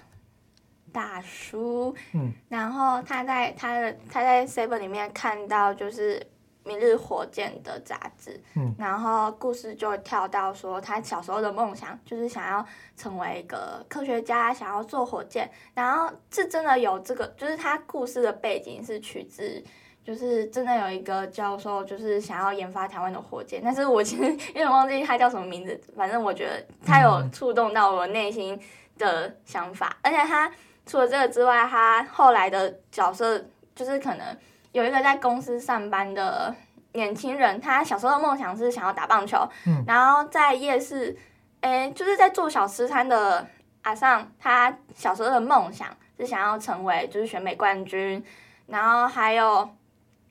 [0.92, 6.26] 大叔，嗯，然后他在他的他在 Seven 里面看到就是。
[6.68, 12.66] 明日火箭的杂志，嗯，然后故事就跳到说他小时候的梦想就是想要
[12.98, 19.64] 成为一个科学家，想要做火箭，然后是真的有这个，就是他故事的背景是取自，
[20.04, 28.60] 就是真的有一个教授就是想要研发台湾的火箭，但是我其实有点忘记他叫什么名字，反正我觉得他有触动到我内心
[28.98, 30.52] 的想法，而且他
[30.86, 33.42] 除了这个之外，他后来的角色
[33.74, 34.38] 就是可能。
[34.78, 36.54] 有一个在公司上班的
[36.94, 41.18] 年轻人，他小时候的梦想是想要打棒球，嗯，然后在夜市，
[41.62, 43.44] 诶，就是在做小吃摊的
[43.82, 45.88] 阿尚，他小时候的梦想
[46.20, 48.24] 是想要成为就是选美冠军，
[48.68, 49.68] 然后还有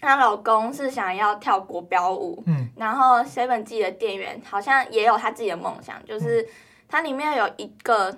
[0.00, 6.48] 她老公是想要跳国标舞，嗯，然后 Seven 记的店员好像也有他自己的梦想，就是
[6.86, 8.16] 它里面有一个。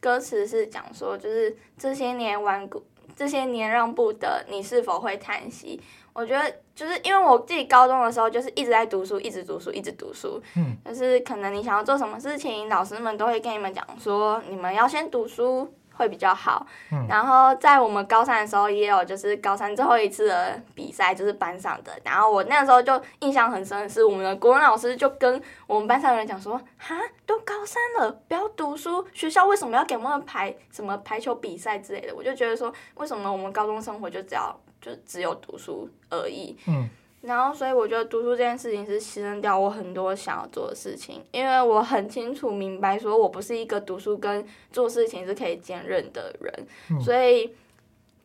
[0.00, 2.82] 歌词是讲说，就是这些年顽固、
[3.16, 5.80] 这些年让步的你是否会叹息？
[6.12, 10.40] 我觉得就是因为我自己高中的时候就是一直在读书，一直读书，一直读书。
[10.56, 15.72] 嗯，就是可能你想要做什么事情，老师们都会跟你们讲说，你们要先读书。
[15.94, 21.92] 会比较好，嗯，然后在我们高三的时候也有，就是高三最后一次的比赛，就是班上的。
[22.04, 36.56] 然后我那个时候就印象很深的，是我们的国文老师就跟我们班上的人讲说：“哈，都高三了，不要读书，学校为什么要给我们排什么排球比赛之类的？”我就觉得说，为什么我们高中生活就只要就只有读书而已？
[36.66, 36.88] 嗯。
[37.22, 47.54] 然后，所以我觉得读书这件事情是牺牲掉我很多想要做的事情，因为我很清楚明白，说我不是一个读书跟做事情是可以兼任的人，嗯、所以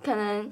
[0.03, 0.51] 可能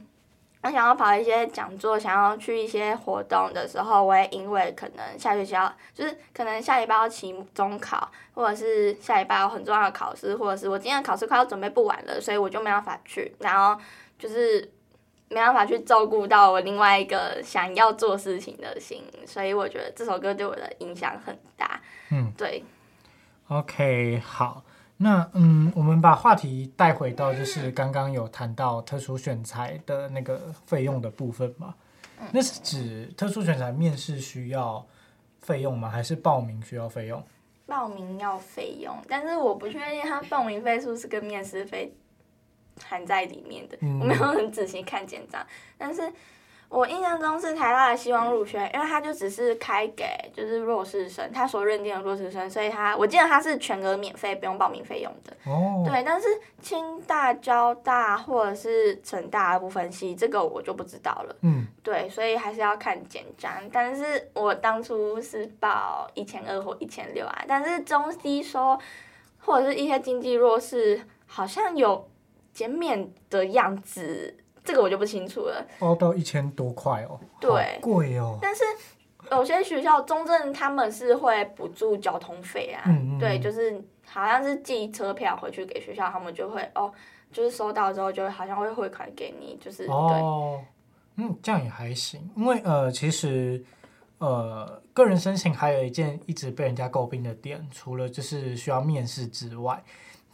[0.62, 13.81] 我想要跑一些讲座，想要去一些活动的时候，我也因为可能下学期要，就是可能下礼拜要期中考，或者是下礼拜有很重要的考试，或者是我今天的考试快要准备不完了，所以我就没办法去，然后
[14.19, 14.69] 就是。
[15.29, 21.81] 没办法去照顾到我另外一个想要做事情的心，所以我觉得这首歌对我的影响很大。
[22.11, 22.63] 嗯，对。
[23.47, 24.63] OK，好，
[24.97, 31.75] 那嗯，我们把话题带回到就是刚刚有谈到特殊选材的那个费用的部分嘛？
[32.19, 34.85] 嗯，那是指特殊选材面试需要
[35.41, 35.89] 费用吗？
[35.89, 37.23] 还是报名需要费用？
[37.67, 41.91] 报名要费用，但是我不确定他报名费是不是跟面试费。
[42.84, 45.45] 含在里面的，我没有很仔细看简章，
[45.78, 46.11] 但是
[46.67, 50.03] 我印象中是台大的希望入学，因为他就只是开给
[50.34, 55.32] 就是弱势生，他所认定的弱势生，所以他我记得他是全额免费，不用报名费用的。
[55.45, 55.84] 哦。
[55.88, 56.28] 对，但是
[56.61, 61.36] 清大、交大或者是成大的部分系，这个我就不知道了。
[61.41, 61.67] 嗯。
[61.84, 68.78] 对，所以还是要看简章，但是我当初是报一千二或一千六啊，但是中西说
[69.39, 72.09] 或者是一些经济弱势好像有。
[72.56, 75.64] 减免的样子，这个我就不清楚了。
[75.78, 78.39] 包到一千多块哦，对，贵哦。
[78.41, 78.64] 但是
[79.30, 86.91] 有些学校中正他们是会补助交通费啊，嗯嗯对，就是好像是寄车票回去给学校，他们就会哦，
[87.32, 90.62] 就是收到之后就好像会汇款给你，就是哦，
[91.18, 93.64] 对嗯，这样也还行，因为呃，其实
[94.20, 99.84] 呃，个人申请还有一件一直被人家诟病的点，除了就是需要面试之外。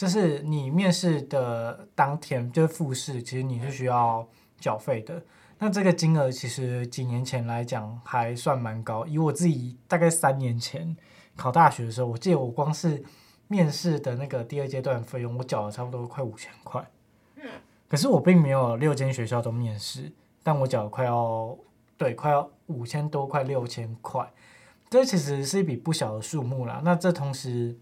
[0.02, 4.28] 就是你面试的当天，就是复试，其实你是需要
[4.60, 5.24] 缴费的。
[5.60, 9.06] 那这个金额其实几年前来讲还算蛮高。
[9.06, 10.98] 以我自己大概三年前
[11.36, 13.04] 考大学的时候，我记得我光是
[13.48, 16.84] 面试的那个第二阶段费用，我缴了差不多快五千块。
[17.88, 21.56] 可是我并没有六间学校都面试，但我缴了快要
[21.96, 24.28] 对，快要五千多，块六千块。
[24.90, 26.82] 这其实是一笔不小的数目啦。
[26.84, 27.78] 那这同时。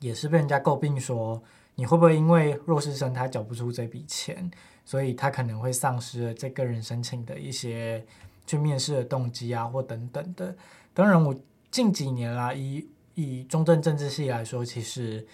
[0.00, 1.42] 也是被人家诟病说，
[1.76, 4.50] 你会不会因为弱势生他缴不出这笔钱，
[4.84, 8.04] 所以他可能会丧失了这个人申请的一些
[8.46, 10.54] 去面试的动机啊，或等等的。
[10.92, 11.34] 当然，我
[11.70, 15.26] 近几年啦，以以中正政治系来说，其实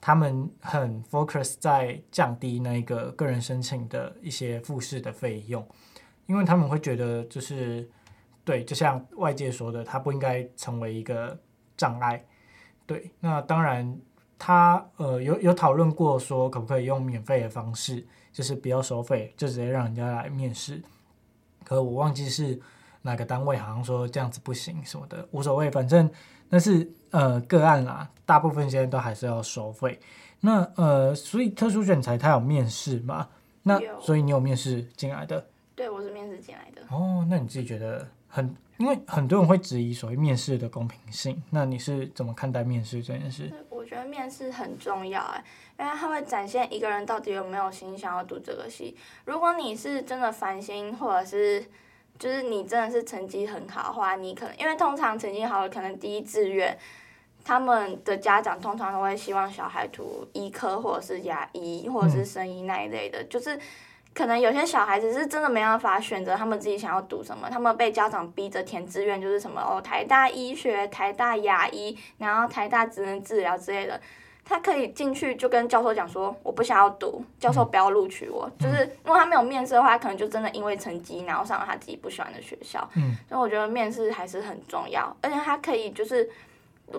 [0.00, 5.66] 他们很 focus 在降低那个个人申请的一些复试的费用，
[6.26, 7.88] 因为他们会觉得就是
[8.44, 11.36] 对，就像外界说的，它不应该成为一个
[11.76, 12.24] 障碍。
[12.86, 13.98] 对，那当然。
[14.38, 20.82] 他呃有有讨论过说可不可以用免费的方式，就是不要收费，就直接让人家来面试。
[21.64, 22.58] 可我忘记是
[23.02, 26.08] 哪个单位，好像说这样子不行什么的，无所谓，反正
[26.48, 28.08] 那是呃个案啦。
[28.24, 29.98] 大部分现在都还是要收费。
[30.40, 33.28] 那呃，所以特殊选材他有面试吗？
[33.64, 35.44] 那所以你有面试进来的？
[35.74, 36.82] 对，我是面试进来的。
[36.90, 43.50] 哦，那你自己觉得很，因为很多人会质疑所谓面试的公平性，那你是怎么看待面试这件事？
[43.68, 45.42] 我觉得面试很重要哎，
[45.78, 48.96] 因为它会展现一个人到底有没有心想要读这个系。
[49.24, 51.64] 如果你是真的烦心，或者是
[52.18, 56.76] 就是你真的是成绩很好的话，你可能因为通常成绩好的可能第一志愿，
[57.42, 63.58] 他们的家长通常都会希望小孩读医科或者是牙医或者是生医那一类的，就是。
[64.18, 74.00] 可能有些小孩子是真的没办法选择他们自己想要读什么，他们被家长逼着填志愿，就是什么哦，台大医学、台大牙医，然后台大职能治疗之类的。
[74.44, 78.50] 他可以进去就跟教授讲说，我不想要读，教授不要录取我。
[78.58, 82.90] 嗯、就是如果他没有面试的话，他可能就真的因为成绩，然后上了他自己不喜欢的学校。
[82.96, 86.28] 嗯，所以我觉得面试还是很重要，而且他可以就是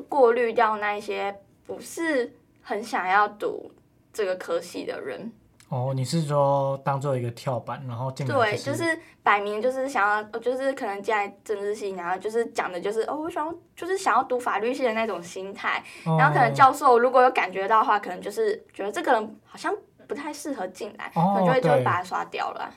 [0.08, 1.36] 过滤掉那一些
[1.68, 3.70] 不是很想要读
[4.14, 5.30] 这个科系的人。
[5.70, 8.50] 哦，你是说当做一个跳板，然后进来、就是？
[8.50, 15.84] 对，就是摆明就是想要，就是可能进来政治系，然后就是讲的就是哦，我想要就是想要读法律系的那种心态。
[16.06, 19.72] 哦、然后可能教授如果有感觉到的话，可能就是觉得这个人好像
[20.08, 22.70] 不太适合进来，哦、可能就会就会把他刷掉了。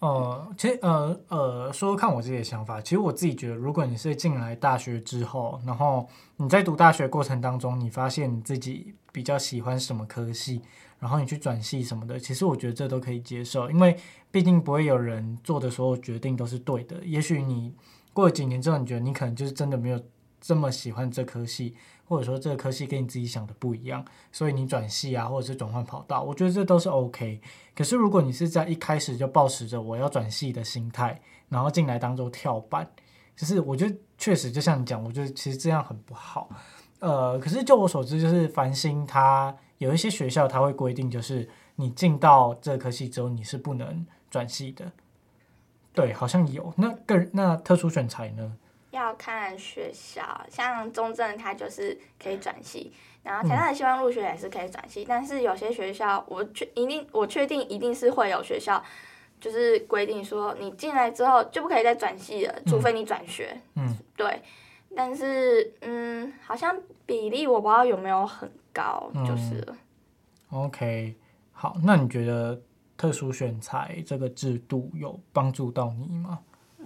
[0.00, 10.62] 呃，其实呃呃，说说看我自己的想法，其实我自己觉得，如果你是进来大学之后，然后你在读大学过程当中，你发现你自己比较喜欢什么科系。
[10.98, 13.96] 然后你去转系什么的，其实我觉得这都可以接受，因为
[14.30, 17.02] 毕竟不会有人做的所有决定都是对的。
[17.02, 17.72] 也许你
[18.12, 19.98] 过了几年之后，你觉得你可能就是真的没有
[20.42, 21.74] 这么喜欢这科系，
[22.10, 27.40] 或者说这个科系跟你自己想的不一样，所以你转系啊，或者是转换跑道，我觉得这都是 OK。
[27.72, 32.90] 可是如果你是在一开始就抱持着我要转系的心态，然后进来当做跳板，
[33.36, 36.50] 就是我觉得确实就像你讲，我觉得其实这样很不好。
[36.98, 39.56] 呃，可是就我所知，就是繁星它。
[39.78, 44.92] 有一些学校它会规定，就是你进到这科系之后，你是不能转系的。
[45.94, 46.74] 对，好像有。
[46.76, 48.56] 那个那特殊选才呢？
[48.90, 58.82] 要看学校，像中正它就是可以转系，然后台大的希望入学也是可以转系，嗯、但是有些学校我确一定我确定一定是会有学校
[59.40, 63.60] 就是规定说，你进来之后就不可以再转系了，除非你转学。
[63.74, 64.42] 嗯，对。
[64.96, 66.76] 但是嗯，好像
[67.06, 68.50] 比例我不知道有没有很。
[68.72, 69.66] 高就是。
[70.50, 71.16] OK，
[71.50, 72.62] 好，那你觉得
[72.96, 76.38] 特殊选材这个制度有帮助到你吗？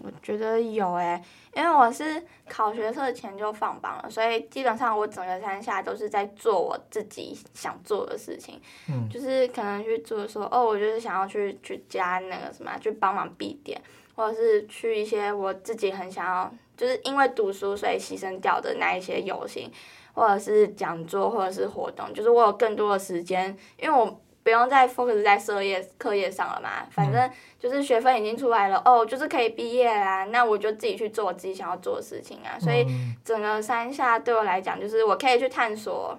[0.03, 1.25] 我觉得有诶、欸，
[1.55, 8.61] 因为我是考学测前就放榜了，所以基本上我整个三下都是在做我自己想做的事情。
[8.89, 13.81] 嗯，就是可能去做说，哦，我就是想要去去加那个什么，去帮忙闭店，
[14.17, 19.71] 或者是去一些我自己很想要，就是因为读书所以牺牲掉的那一些游行。
[20.17, 26.87] 或者是讲座，或者是活动，就是我有更多的时间，因为我不用再 focus 在课业课业上了嘛。
[26.93, 27.29] 反正
[27.59, 30.25] 就是学分已经出来了，哦，就是可以毕业啦。
[30.27, 32.57] 那我就自己去做我自己想要做的事情啊。
[32.61, 32.87] 所以
[33.25, 36.17] 整个三下对我来讲，就是我可以去探索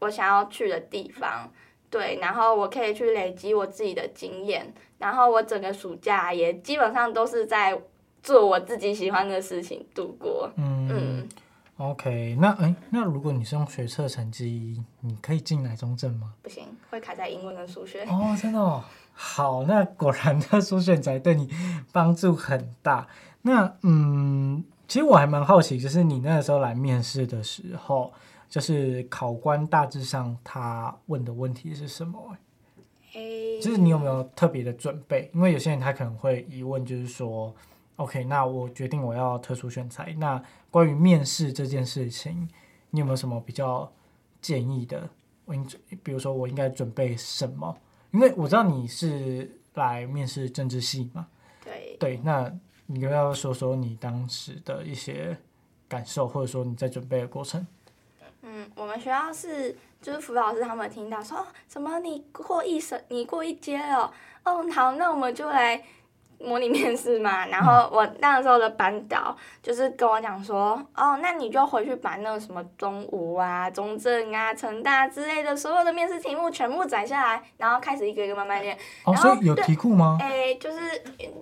[0.00, 1.48] 我想要去的地方，
[1.88, 7.80] 对，然后我可以去累积我自己的经验，然后我整个暑假也基本上都是在
[8.22, 10.50] 做我自己喜欢的事情度过。
[10.56, 10.88] 嗯。
[10.90, 11.28] 嗯
[11.78, 16.34] OK，那哎，那如果你是用学测成绩，你可以进来中正吗？
[16.42, 18.02] 不行，会卡在英文跟数学。
[18.06, 18.82] 哦，真的哦。
[19.12, 21.48] 好，那果然特殊选才对你
[21.92, 23.06] 帮助很大。
[23.42, 28.12] 那嗯，其实我还蛮好奇，就是你那个时候来面试的时候，
[28.48, 32.36] 就是考官大致上他问的问题是什么？
[33.14, 33.20] 哎，
[33.62, 35.30] 就是你有没有特别的准备？
[35.32, 37.54] 因为有些人他可能会疑问，就是说。
[37.98, 40.14] OK，那我决定我要特殊选材。
[40.18, 40.40] 那
[40.70, 42.48] 关于面试这件事情，
[42.90, 43.90] 你有没有什么比较
[44.40, 45.10] 建议的？
[45.44, 45.66] 我应
[46.04, 47.76] 比如说我应该准备什么？
[48.12, 51.26] 因为我知道你是来面试政治系嘛。
[51.64, 51.96] 对。
[51.98, 52.48] 对，那
[52.86, 55.36] 你要不要说说你当时的一些
[55.88, 57.66] 感受，或者说你在准备的过程？
[58.42, 64.14] 嗯，我们学校是就是辅导老师他们听到说什么你过一审，你过一阶了。
[64.44, 65.82] 哦，好，那我们就来。
[66.40, 78.78] 模拟面试嘛，然后我那时候的班导就是跟我讲说，哦，那你就回去把那个什么中吴啊、中正啊、成大之类的所有的面试题目全部载下来，然后开始一个一个慢慢练。
[79.04, 80.16] 哦，所以有题库吗？
[80.20, 80.78] 哎，就是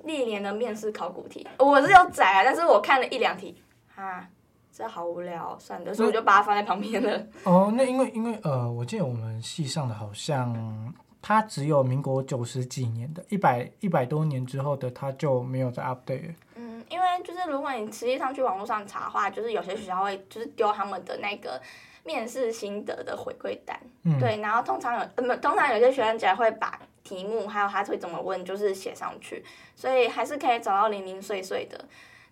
[0.05, 3.63] 历年的面试考古题，我是有载啊，但是我看了一两题，
[3.95, 4.27] 哈，
[4.73, 7.23] 这好无聊，算了，所以我就把它放在旁边了。
[7.45, 10.95] 哦，那因为因为呃，我记得我们系上的好像。
[11.29, 16.35] 它只有民国九十几年的，一百一百多年之后的，它就没有再 update 了。
[16.55, 21.61] 嗯，因为就是如果你实际上去网络上查的话，就是有些学校会就是丢他们的那个
[22.05, 31.85] 面试心得的回馈单，嗯、对，然后通常有呃通常有些学生只会把题目还有他会怎么问，就是写上去，所以还是可以找到零零碎碎的。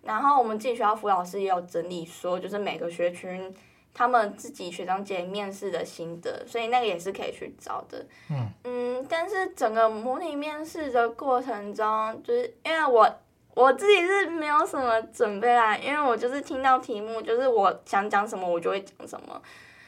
[0.03, 3.53] 然后我们自己学校辅导老师也有整理说，就是每个学群。
[3.97, 8.05] 他们自己学长姐面试的心得，所以那个也是可以去找的。
[8.29, 13.09] 嗯嗯，但是整个模拟面试的过程中，就是因为我
[13.53, 19.41] 我自己是没有什么准备啦，因为我就是听到题目，就是我想讲什么我就会讲什么。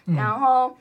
[0.05, 0.73] 嗯、然后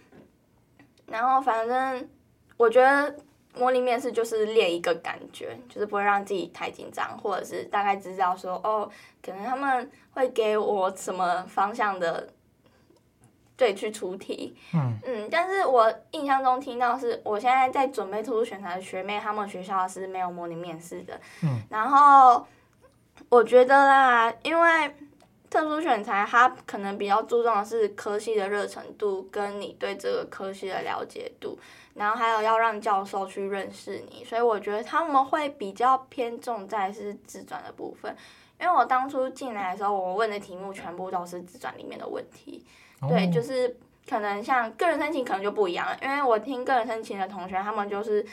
[1.07, 2.09] 然后反正
[2.57, 3.13] 我觉得
[3.57, 8.89] 模拟面试就是练一个感觉，就是不会让自己太紧张，或者是大概知道说哦，
[9.21, 12.29] 可能他们会给我什么方向的。
[13.57, 14.55] 对去出题。
[14.75, 21.19] 嗯嗯，但是我印象中听到是我现在在准备特殊选材的学妹，他们学校是没有模拟面试的。
[21.43, 22.47] 嗯，然后
[23.29, 24.95] 我觉得啦，因为
[25.49, 31.59] 特殊选材，它可能比较注重的是科系的热程度，跟你对这个科系的了解度，
[31.95, 38.15] 然后还有要让教授去认识你，所以我觉得他们会比较偏重在是自转的部分。
[38.61, 42.65] 因为我当初进来的时候，我问的题目全部都是自传里面的问题，
[43.01, 43.77] 哦、对，就是
[44.09, 48.25] 可能像个人申请可能就不一样了，因为我听个人申请的同学，他们就是，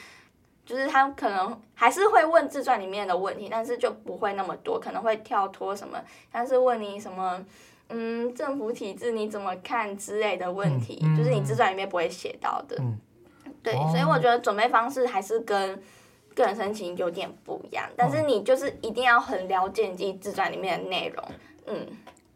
[0.64, 5.98] 就是他可能还是会问自传里面的问题，但是就不会那么多，可能会跳脱什么，
[6.32, 7.44] 但是问你什么，
[7.88, 12.98] 嗯，政府体制你怎么看之类的问题，嗯嗯、就是你自传里面不会写到的，嗯、
[13.62, 15.82] 对，哦、所以我觉得准备方式还是跟。
[16.36, 21.24] 个人申请有点不一样，但是你就是一定要很了解你自己自传里面的内容，
[21.66, 21.86] 嗯。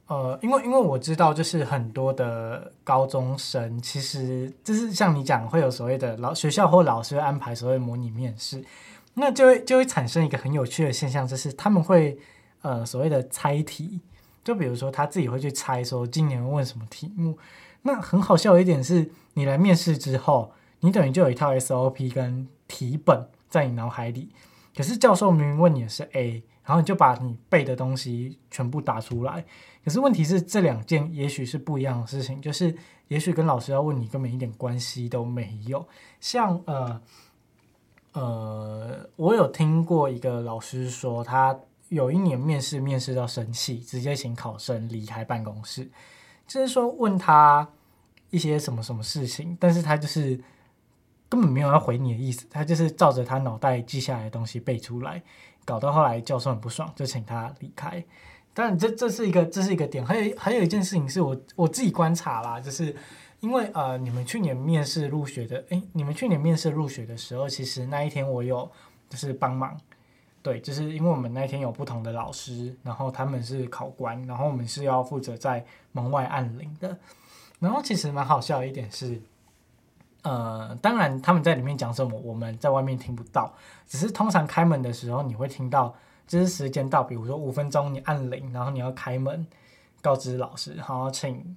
[0.08, 8.64] 呃，因为因为我知道，就是很多的高中生，其实就是像你讲，会有所谓的老学校或老师安排所谓模拟面试，
[9.14, 12.18] 那就会就会产生一个很有趣的现象，就是他们会
[12.62, 14.00] 呃所谓的猜题，
[14.42, 17.38] 就比如说他自己会去猜说今年问什么题目，
[17.82, 23.26] 那很好笑的一点是，你来面试之后，你等于就有一套 SOP 跟题本。
[23.50, 24.28] 在你脑海里，
[24.76, 29.42] 可是教授明明问你的是 A，然后你就把你背的东西全部打出来。
[29.82, 35.88] 可是问题是，这两件也许是不一样的事情，就是也许跟老师要问你根本一点关系都没有。
[36.20, 37.00] 像呃
[38.12, 41.58] 呃，我有听过一个老师说，他
[41.88, 45.90] 有一年面试面试到生气，直接请考生离开办公室，
[46.46, 47.66] 就是说问他
[48.28, 50.38] 一些什么什么事情，但是他就是。
[51.30, 55.22] 根本没有要回你的意思，他就是照着他脑袋记下来的东西背出来，
[55.68, 58.02] 搞到后来教授很不爽，就请他离开。
[58.54, 60.02] 当然，这这是一个这是一个点。
[60.02, 62.96] 还有还有一件事情是我我自己观察啦，就是
[63.40, 68.66] 因为呃，你们去年面试入学的，诶，你们去年面试入学的时候，其实那一天我有
[69.10, 69.78] 就是帮忙，
[70.42, 75.62] 对，就是因为我们那天有不同的老师，然后他们是考官，然后我们是要负责在
[75.92, 76.96] 门外按铃的。
[77.60, 79.20] 然后其实蛮好笑的一点是。
[80.22, 83.54] 呃，当然他们在里面讲什么，我们在外面听不到。
[83.86, 85.94] 只是通常开门的时候，你会听到，
[86.26, 89.46] 就是时间到，比如说五分钟，你按铃，然后你要开门，
[90.02, 91.56] 告知老师，然后请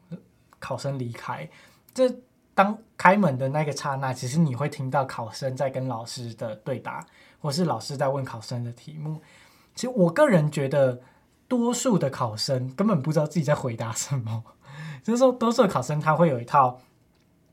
[0.60, 1.50] 考生离开。
[1.94, 2.08] 这
[2.54, 7.06] 当开门的那个刹那，其实你会听到考生在跟老师的对答，
[7.42, 9.20] 或是老师在问考生的题目。
[9.74, 11.02] 其实我个人觉得，
[11.48, 14.44] 多数的考生根本不知道自己在回答什么，
[15.04, 16.80] 就是说，多数的考生他会有一套。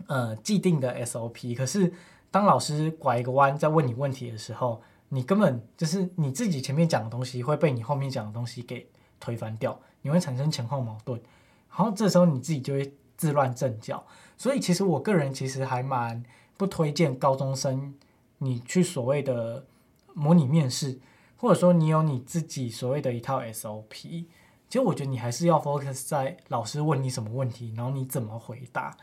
[0.09, 1.93] 呃，既定的 SOP，可是
[2.31, 8.89] 当老师拐一个弯在问你问题的时候，你根本就是你自己前面讲的东西会被你后面讲的东西给
[9.21, 11.21] 推翻掉，你会产生前后矛盾，
[11.69, 14.05] 然后这时候你自己就会自乱阵脚。
[14.37, 16.25] 所以其实我个人其实还蛮
[16.57, 17.95] 不推荐高中生
[18.39, 19.67] 你去所谓的
[20.15, 20.99] 模拟面试，
[21.37, 24.25] 或者说你有你自己所谓的一套 SOP。
[24.71, 28.97] 其实我觉得你还是要 focus 在老师问你什么问题，然后你怎么回答。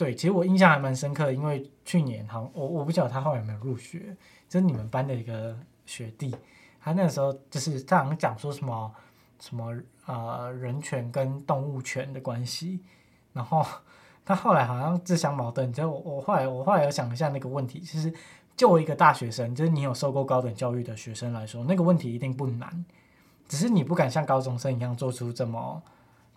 [0.00, 4.16] 对，其实我印象还蛮深刻，因为去年好，我我不晓得他后来有没有入学，
[4.48, 6.34] 就是你们班的一个学弟，
[6.80, 8.94] 他那个时候就是他好像讲说什么
[9.38, 12.80] 什么呃人权跟动物权的关系，
[13.34, 13.62] 然后
[14.24, 15.70] 他后来好像自相矛盾。
[15.70, 18.10] 就我我后来我后来有想一下那个问题，其实
[18.56, 22.86] 就我一个大学生，就是你有受过高等教育的学生来说，那个问题一定不难，
[23.46, 25.82] 只是你不敢像高中生一样做出这么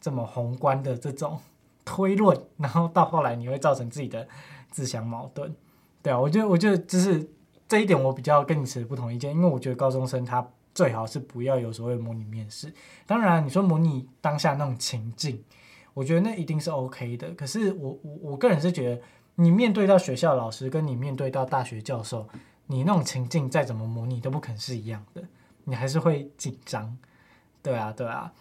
[0.01, 1.39] 这么宏观的这种。
[1.85, 4.27] 推论，然后到后来你会造成自己的
[4.71, 5.53] 自相矛盾，
[6.01, 7.29] 对啊，我觉得我觉得就是
[7.67, 12.73] 这一点我比较跟你持不同意见，因为我觉得高中生他最好是不要有所谓模拟面试。
[13.05, 15.43] 当然你说模拟当下那种情境，
[15.93, 17.31] 我觉得那一定是 OK 的。
[17.31, 19.01] 可是我我我个人是觉得，
[19.35, 22.27] 你面对到学校老师，跟你面对到大学教授，
[22.67, 25.21] 你那种情境再怎么模拟都不可能是一样的，
[25.65, 26.97] 你还是会紧张。
[27.61, 28.31] 对啊，对啊。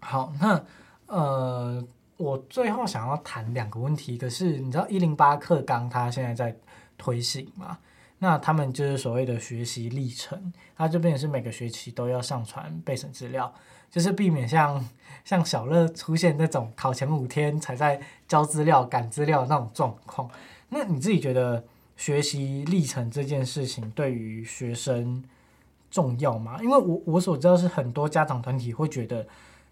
[0.00, 0.64] 好，那
[1.06, 1.86] 呃。
[2.22, 6.56] 我最后想要谈两个问题，可是你知道一零八课纲它现在在
[6.96, 7.78] 推行嘛？
[8.20, 13.52] 那他们就是所谓的学习历程，它这边也是每个学期都要上传备审资料，
[13.90, 14.88] 就是避免像
[15.24, 20.30] 像小乐出现那种考前五天才在交资料、赶资料那种状况。
[20.68, 21.64] 那你自己觉得
[21.96, 25.24] 学习历程这件事情对于学生
[25.90, 26.62] 重要吗？
[26.62, 29.26] 因为我我所知道是很多家长团体会觉得。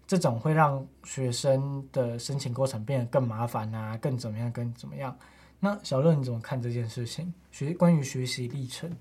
[0.07, 5.17] 这种会让学生的申请过程变得更麻烦啊，更怎么样，更怎么样？
[5.59, 7.33] 那小乐你怎么看这件事情？
[7.51, 8.91] 学关于学习历程，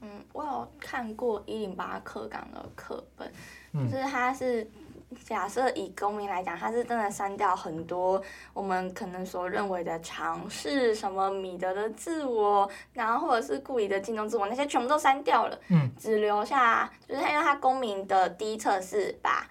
[0.00, 3.32] 嗯，我有看过一零八课纲的课本，
[3.72, 4.68] 嗯、就是它是
[5.24, 8.20] 假设以公民来讲，它是真的删掉很多
[8.52, 19.48] 我们可能所认为的尝试，什么米德的自我，然后或者是故意的镜中自我，那些全部都删掉了，嗯，只留下就是因为它公民的第一册是把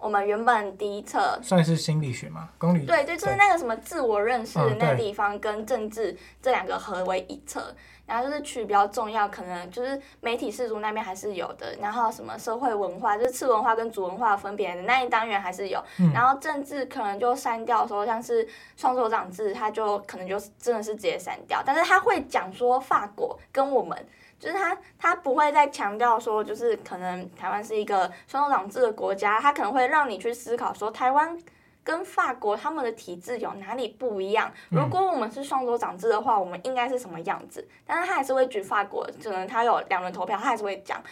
[0.00, 7.74] 我们原本第一册算是心理学嘛，公理对对，就是那个什么自我认识的那个地方嗯跟政治这两个合为一册。
[8.06, 18.44] 然后就是取比较重要，可能就是媒体世俗那边还是有的，然后什么社会文化，就是次文化跟主文化分别的那一单元还是有，嗯、然后政治可能就删掉说像是
[18.76, 23.96] 双手掌制，他就可能就真的是直接删掉，但是他会讲说法国跟我们，
[24.40, 31.38] 就是他他不会再强调说就是可能台湾是一个双重长制的国家，他可能会让你去思考说台湾。
[31.82, 34.52] 跟法国他们的体制有哪里不一样？
[34.68, 37.66] 如果我们是双手掌制的话，我们应该是什么样子？
[37.86, 41.02] 但是他还是会举法国，可能他有两轮投票，他还是会讲。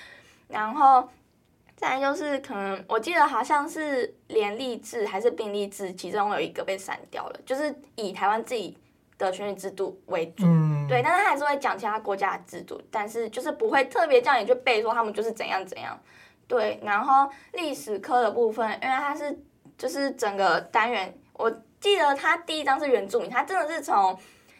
[0.47, 1.09] 然后
[1.75, 8.77] 再来就是可能我记得好像是连立制还是并立制，其中有一个被删掉了，就是以台湾自己
[9.19, 10.45] 的选举制度为主。
[10.47, 15.99] 嗯，对，但是他还是会讲其他国家的制度，但是就是不会特别叫你去背说他们就是怎样怎样。
[16.47, 19.39] 对，然后历史科的部分，因为它是。
[19.77, 21.49] 就是整个单元，我
[21.79, 24.19] 记得它第一章是原住民，它真的是从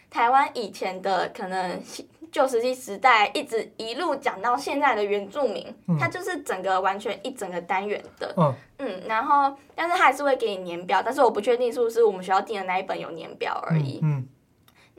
[0.09, 1.83] 台湾以前的可能
[2.31, 8.33] 旧石器时代一直一路讲到现在的原住民，它就是整个完全一整个单元的，
[8.79, 14.25] 嗯，然后但是它还是会给你年表，但是我不确定是不是我们学校订的那一本有年表而已，嗯，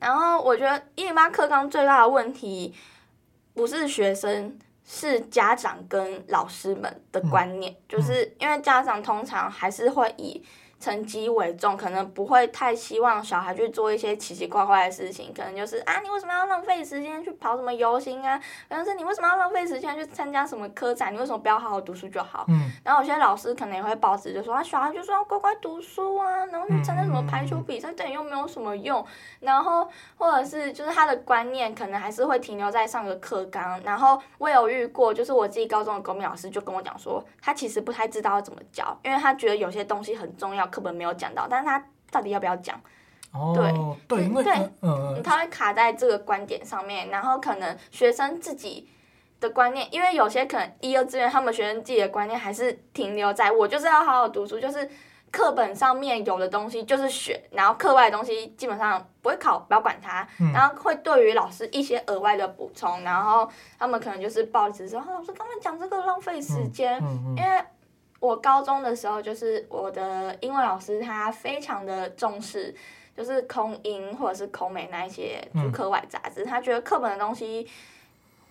[0.01, 2.73] 然后我觉得一零八课纲最大的问题
[3.53, 4.57] 不是学生。
[4.91, 10.43] 是家长跟老师们的观念，嗯、就是因为家长通常还是会以
[10.79, 18.39] 成绩为重，可能不会太希望小孩去做一些奇奇怪怪的事情，可能就是啊，你为什么要浪费时间去跑什么游行啊？
[18.69, 21.13] 可能是你为什么要浪费时间去参加什么科展？
[21.13, 22.45] 你为什么不要好好读书就好？
[22.47, 22.71] 嗯。
[22.83, 29.05] 然后有些老师可能也会保持就说啊，小孩就说要乖乖读书啊，然后去参加什么排球比赛，对你又没有什么用。
[29.41, 29.85] 然后
[30.17, 33.77] 或者是就是他的观念可能还是会停留在上个课纲。
[33.83, 40.68] 然后我有遇过，就是我自己高中的国民老师就跟我讲说，他其实不太知道要怎么教，因为他觉得有些东西很重要。
[40.69, 42.79] 课本没有讲到，但是他到底要不要讲？
[43.31, 48.89] 哦，对对，他会卡在这个观点上面，然后可能学生自己
[49.39, 54.89] 的观念，因为有些可能一二志愿他们学生自己的观念还是停留在我就是要好好读书，就是
[55.31, 63.47] 课本上面有的东西就是学，然后课外的东西基本上不会考，不要管它，嗯、然后会对于老师一些额外的补充，然后
[63.77, 67.63] 他们可能就是抱着说，老师刚刚讲这个浪费时间，嗯嗯嗯、因为。
[68.19, 72.73] 我高中的时候，就是我的英文老师，他非常的重视，
[73.15, 77.67] 就是空英或者是空美那一些主课外杂志，他觉得课本的东西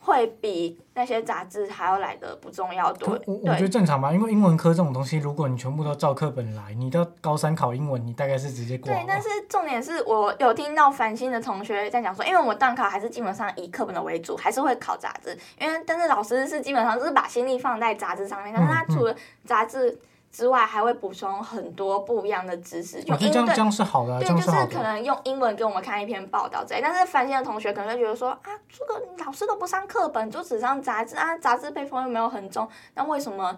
[0.08, 3.20] 会比那些杂志还要来的不重要多。
[3.26, 8.90] 我我觉得正常吧，因为英文科这种东西，如果你全部都照课本来，你到高三考英文，你大概是直接过。
[8.90, 19.98] 对，但是重点是我有听到繁星的同学在讲说，因为我段考还是基本上以课本的为主，还是会考杂志，因为但是老师是基本上就是把心力放在杂志上面，但是他除了杂志。
[20.30, 26.80] 之外还会补充很多不一样的知识，就英文这样是好的，对，就是可能用英文给我们看一篇报道之类。
[26.82, 33.56] 但是繁星的同学可能会觉得说啊，这个老师都不上课本，就只上杂志啊，杂志配封又没有很重，那为什么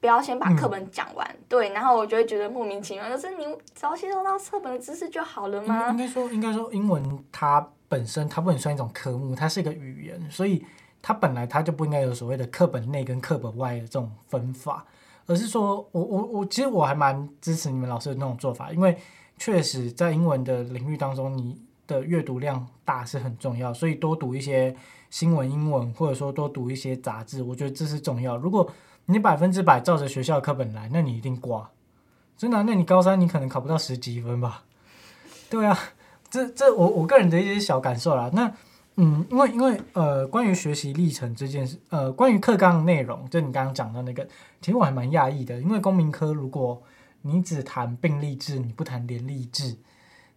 [0.00, 1.26] 不要先把课本讲完？
[1.28, 3.44] 嗯、对，然后我就会觉得莫名其妙，就是你
[3.74, 5.88] 只要吸收到课本的知识就好了吗？
[5.90, 10.64] 应该说，应该说，英文它本身它不能算一种科目，它是一个语言，所以
[11.02, 14.86] 它本来它就不应该有所谓的课本内跟课本外的这种分法。
[15.26, 18.96] 而是说，我我我其实我还蛮支持你们老师的那种做法，因为
[19.38, 24.74] 确实在英文的领域当中，你的阅读量大是很重要，所以多读一些
[25.10, 28.36] 新闻英文，或者说多读一些杂志，我觉得这是重要。
[28.36, 28.70] 如果
[29.06, 31.70] 你百分之百照着学校课本来，那你一定挂，
[32.36, 34.64] 真的，那你高三你可能考不到十几分吧？
[35.48, 35.78] 对啊，
[36.30, 38.30] 这这我我个人的一些小感受啦。
[38.32, 38.52] 那。
[38.96, 44.22] 嗯，因为因为呃，关于学习历程这件事，呃，关于课纲的内容，就你刚刚讲到那个，
[44.60, 45.58] 其实我还蛮讶异的。
[45.60, 46.82] 因为公民科，如果
[47.22, 49.78] 你只谈并立制，你不谈联立制，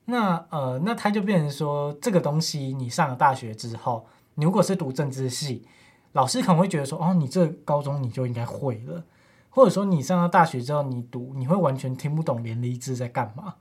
[0.06, 5.68] 那呃，那它就变成说，这个东西你上了大学之后，你如果是读政治系，
[6.14, 9.04] 老师可能会觉得说，哦，你这高中你就应该会了，
[9.50, 13.56] 或者说你上了大学之后，你读你会完全听不懂联立制在干嘛。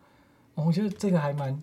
[0.55, 1.61] 我觉得这个还蛮。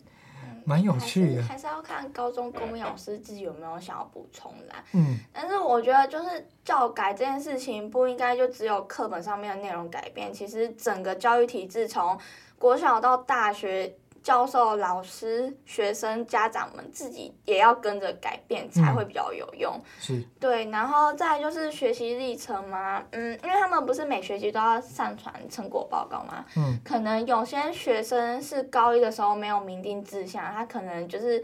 [0.65, 4.75] 蛮有趣的，还是，还是要看高中公民老师自己有没有想要补充的。
[4.93, 12.17] 嗯，但是我觉得就是教改这件事情不应该就只有课本上面的内容改变，其实整个教育体制从
[12.57, 19.73] 国小到大学教授、老师、学生、家长们自己也要跟着改变，才会比较有用。
[19.75, 31.43] 嗯、是，对，然后再就是学习历程嘛，嗯，因为他们不是每学期都要上传成果报告嘛，嗯，可能有些学生是高一的时候没有明定志向，他可能就是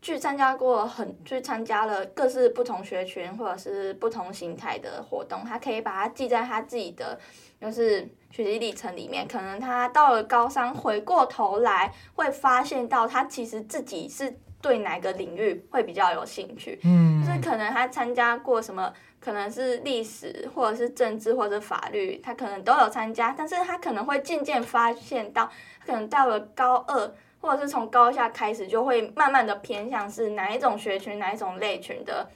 [0.00, 7.18] 去参加过很去参加了各式不同学群或者是不同形态的活动，他可以把它记在他自己的
[7.60, 8.08] 就是。
[8.30, 16.78] 学习历程里面，可能他到了高三，回过头来会发现到他其实自己是对哪个领域会比较有兴趣。
[16.84, 25.50] 嗯，就是可能他参加过什么，可能是历史，或者是政治，或者法律，他可能都有参加，但是他可能会渐渐发现到，
[25.84, 32.28] 可能到了高二，或者是从高下开始，就会慢慢的偏向是哪一种学群，哪一种类群的。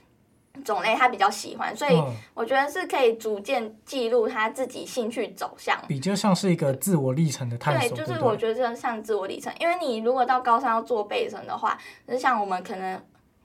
[0.64, 2.03] 种类他比较喜欢，所以
[2.34, 7.96] 我觉得是可以逐渐记录他自己兴趣走向，比较像是一个自我历程的探索。
[7.96, 11.76] 对，就是我觉得这像自我历程，因为你如果到高三要做备审的话，
[12.07, 13.00] 就是像我们可能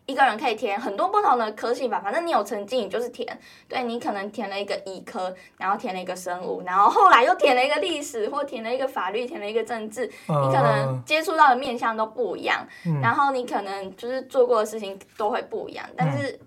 [0.05, 3.39] 一个人可以填很多不同的科系吧，反正你有成绩你就是填。
[3.69, 12.67] 对，你可能填了一个医科，然后填了一个生物，然后后来又填了一个历史，或填了一个法律，填了一个政治，你可能接触到的面向都不一样，
[13.01, 16.37] 然后你可能就是做过的事情都会不一样，但是。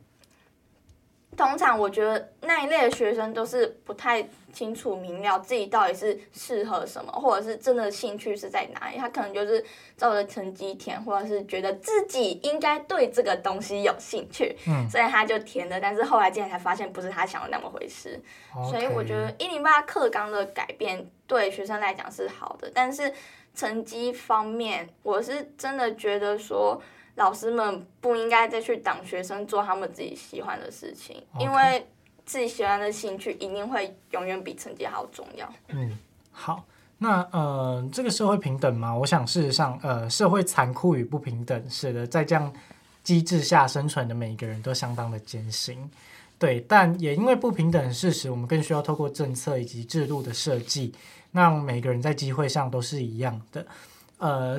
[1.40, 4.22] 通常我觉得那一类的学生都是不太
[4.52, 8.98] 清楚明了自己到底是适合什么，或者是真的兴趣是在哪里。
[8.98, 9.64] 他可能就是
[9.96, 15.80] 照着成绩填，或者是觉得自己应该对这个东西有兴趣，嗯，所以他就填了。
[15.80, 18.20] 但是后来竟然才发现不是他想的那么回事。
[18.54, 18.70] Okay.
[18.70, 23.10] 所以我觉得一零八课纲的改变对学生来讲是好的，但是
[23.54, 26.80] 成绩方面，我是真的觉得说。
[27.20, 31.86] 老师们不应该再去挡学生做他们自己喜欢的事情.因为
[32.24, 35.46] 自己喜欢的兴趣一定会永远比成绩还要重要。
[35.68, 35.98] 嗯，
[36.32, 36.64] 好，
[36.96, 38.96] 那呃，这个社会平等吗？
[38.96, 42.50] 我想事实上，呃，社会残酷与不平等，使得在这样
[43.04, 45.90] 机制下生存的每一个人都相当的艰辛。
[46.38, 50.94] 对，但也因为不平等的事实，我们更需要透过政策以及制度的设计，
[51.32, 53.66] 让每个人在机会上都是一样的。
[54.16, 54.58] 呃。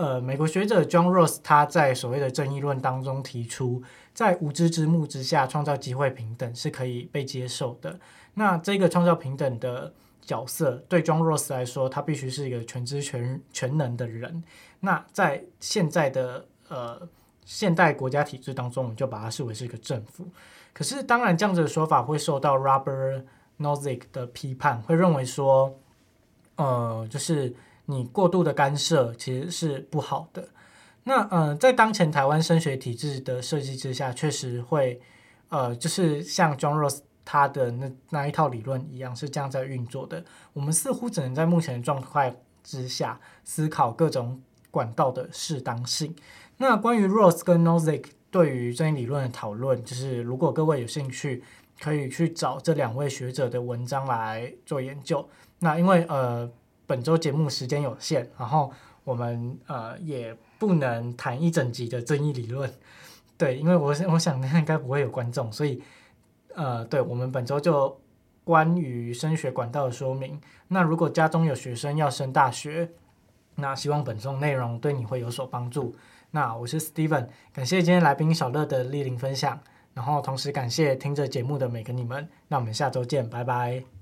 [0.00, 3.82] 呃，美国学者 John Ross 他在所谓的正义论当中提出，
[4.14, 8.00] 在无知之幕之下创造机会平等是可以被接受的。
[8.32, 9.92] 那这个创造平等的
[10.22, 14.42] 角色，对 John Ross 来说，他必须是一个全知全全能的人。
[14.80, 17.06] 那在现在的呃
[17.44, 20.26] 现代国家体制当中，我们就把它视为是一个政府。
[20.72, 23.24] 可是，当然这样子的说法会受到 Robert
[23.58, 25.78] Nozick 的批判，会认为说，
[26.56, 27.54] 呃，就是。
[27.90, 30.48] 你过度的干涉其实是不好的。
[31.02, 35.00] 那呃，在当前台湾升学体制的设计之下，确实会
[35.48, 40.22] 呃，就是像 John Rose 他的那那一套理论一样，是这样在运作的。
[40.52, 46.14] 我们似乎只能在目前的状态之下思考各种管道的适当性。
[46.58, 51.42] 那关于 Rose 跟 Nozick 对于正义理论的讨论，就是如果各位有兴趣，
[51.80, 55.28] 可以去找这两位学者的文章来做研究。
[55.58, 56.48] 那因为呃。
[56.90, 58.72] 本周节目时间有限，然后
[59.04, 62.68] 我们呃也不能谈一整集的正义理论，
[63.38, 65.80] 对，因为我我想应该不会有观众，所以
[66.56, 67.96] 呃，对，我们本周就
[68.42, 70.40] 关于升学管道的说明。
[70.66, 72.90] 那如果家中有学生要升大学，
[73.54, 75.94] 那希望本周内容对你会有所帮助。
[76.32, 79.60] 那我是 Steven，感谢今天来宾小乐的莅临分享，
[79.94, 82.28] 然后同时感谢听着节目的每个你们。
[82.48, 83.99] 那我们下周见，拜拜。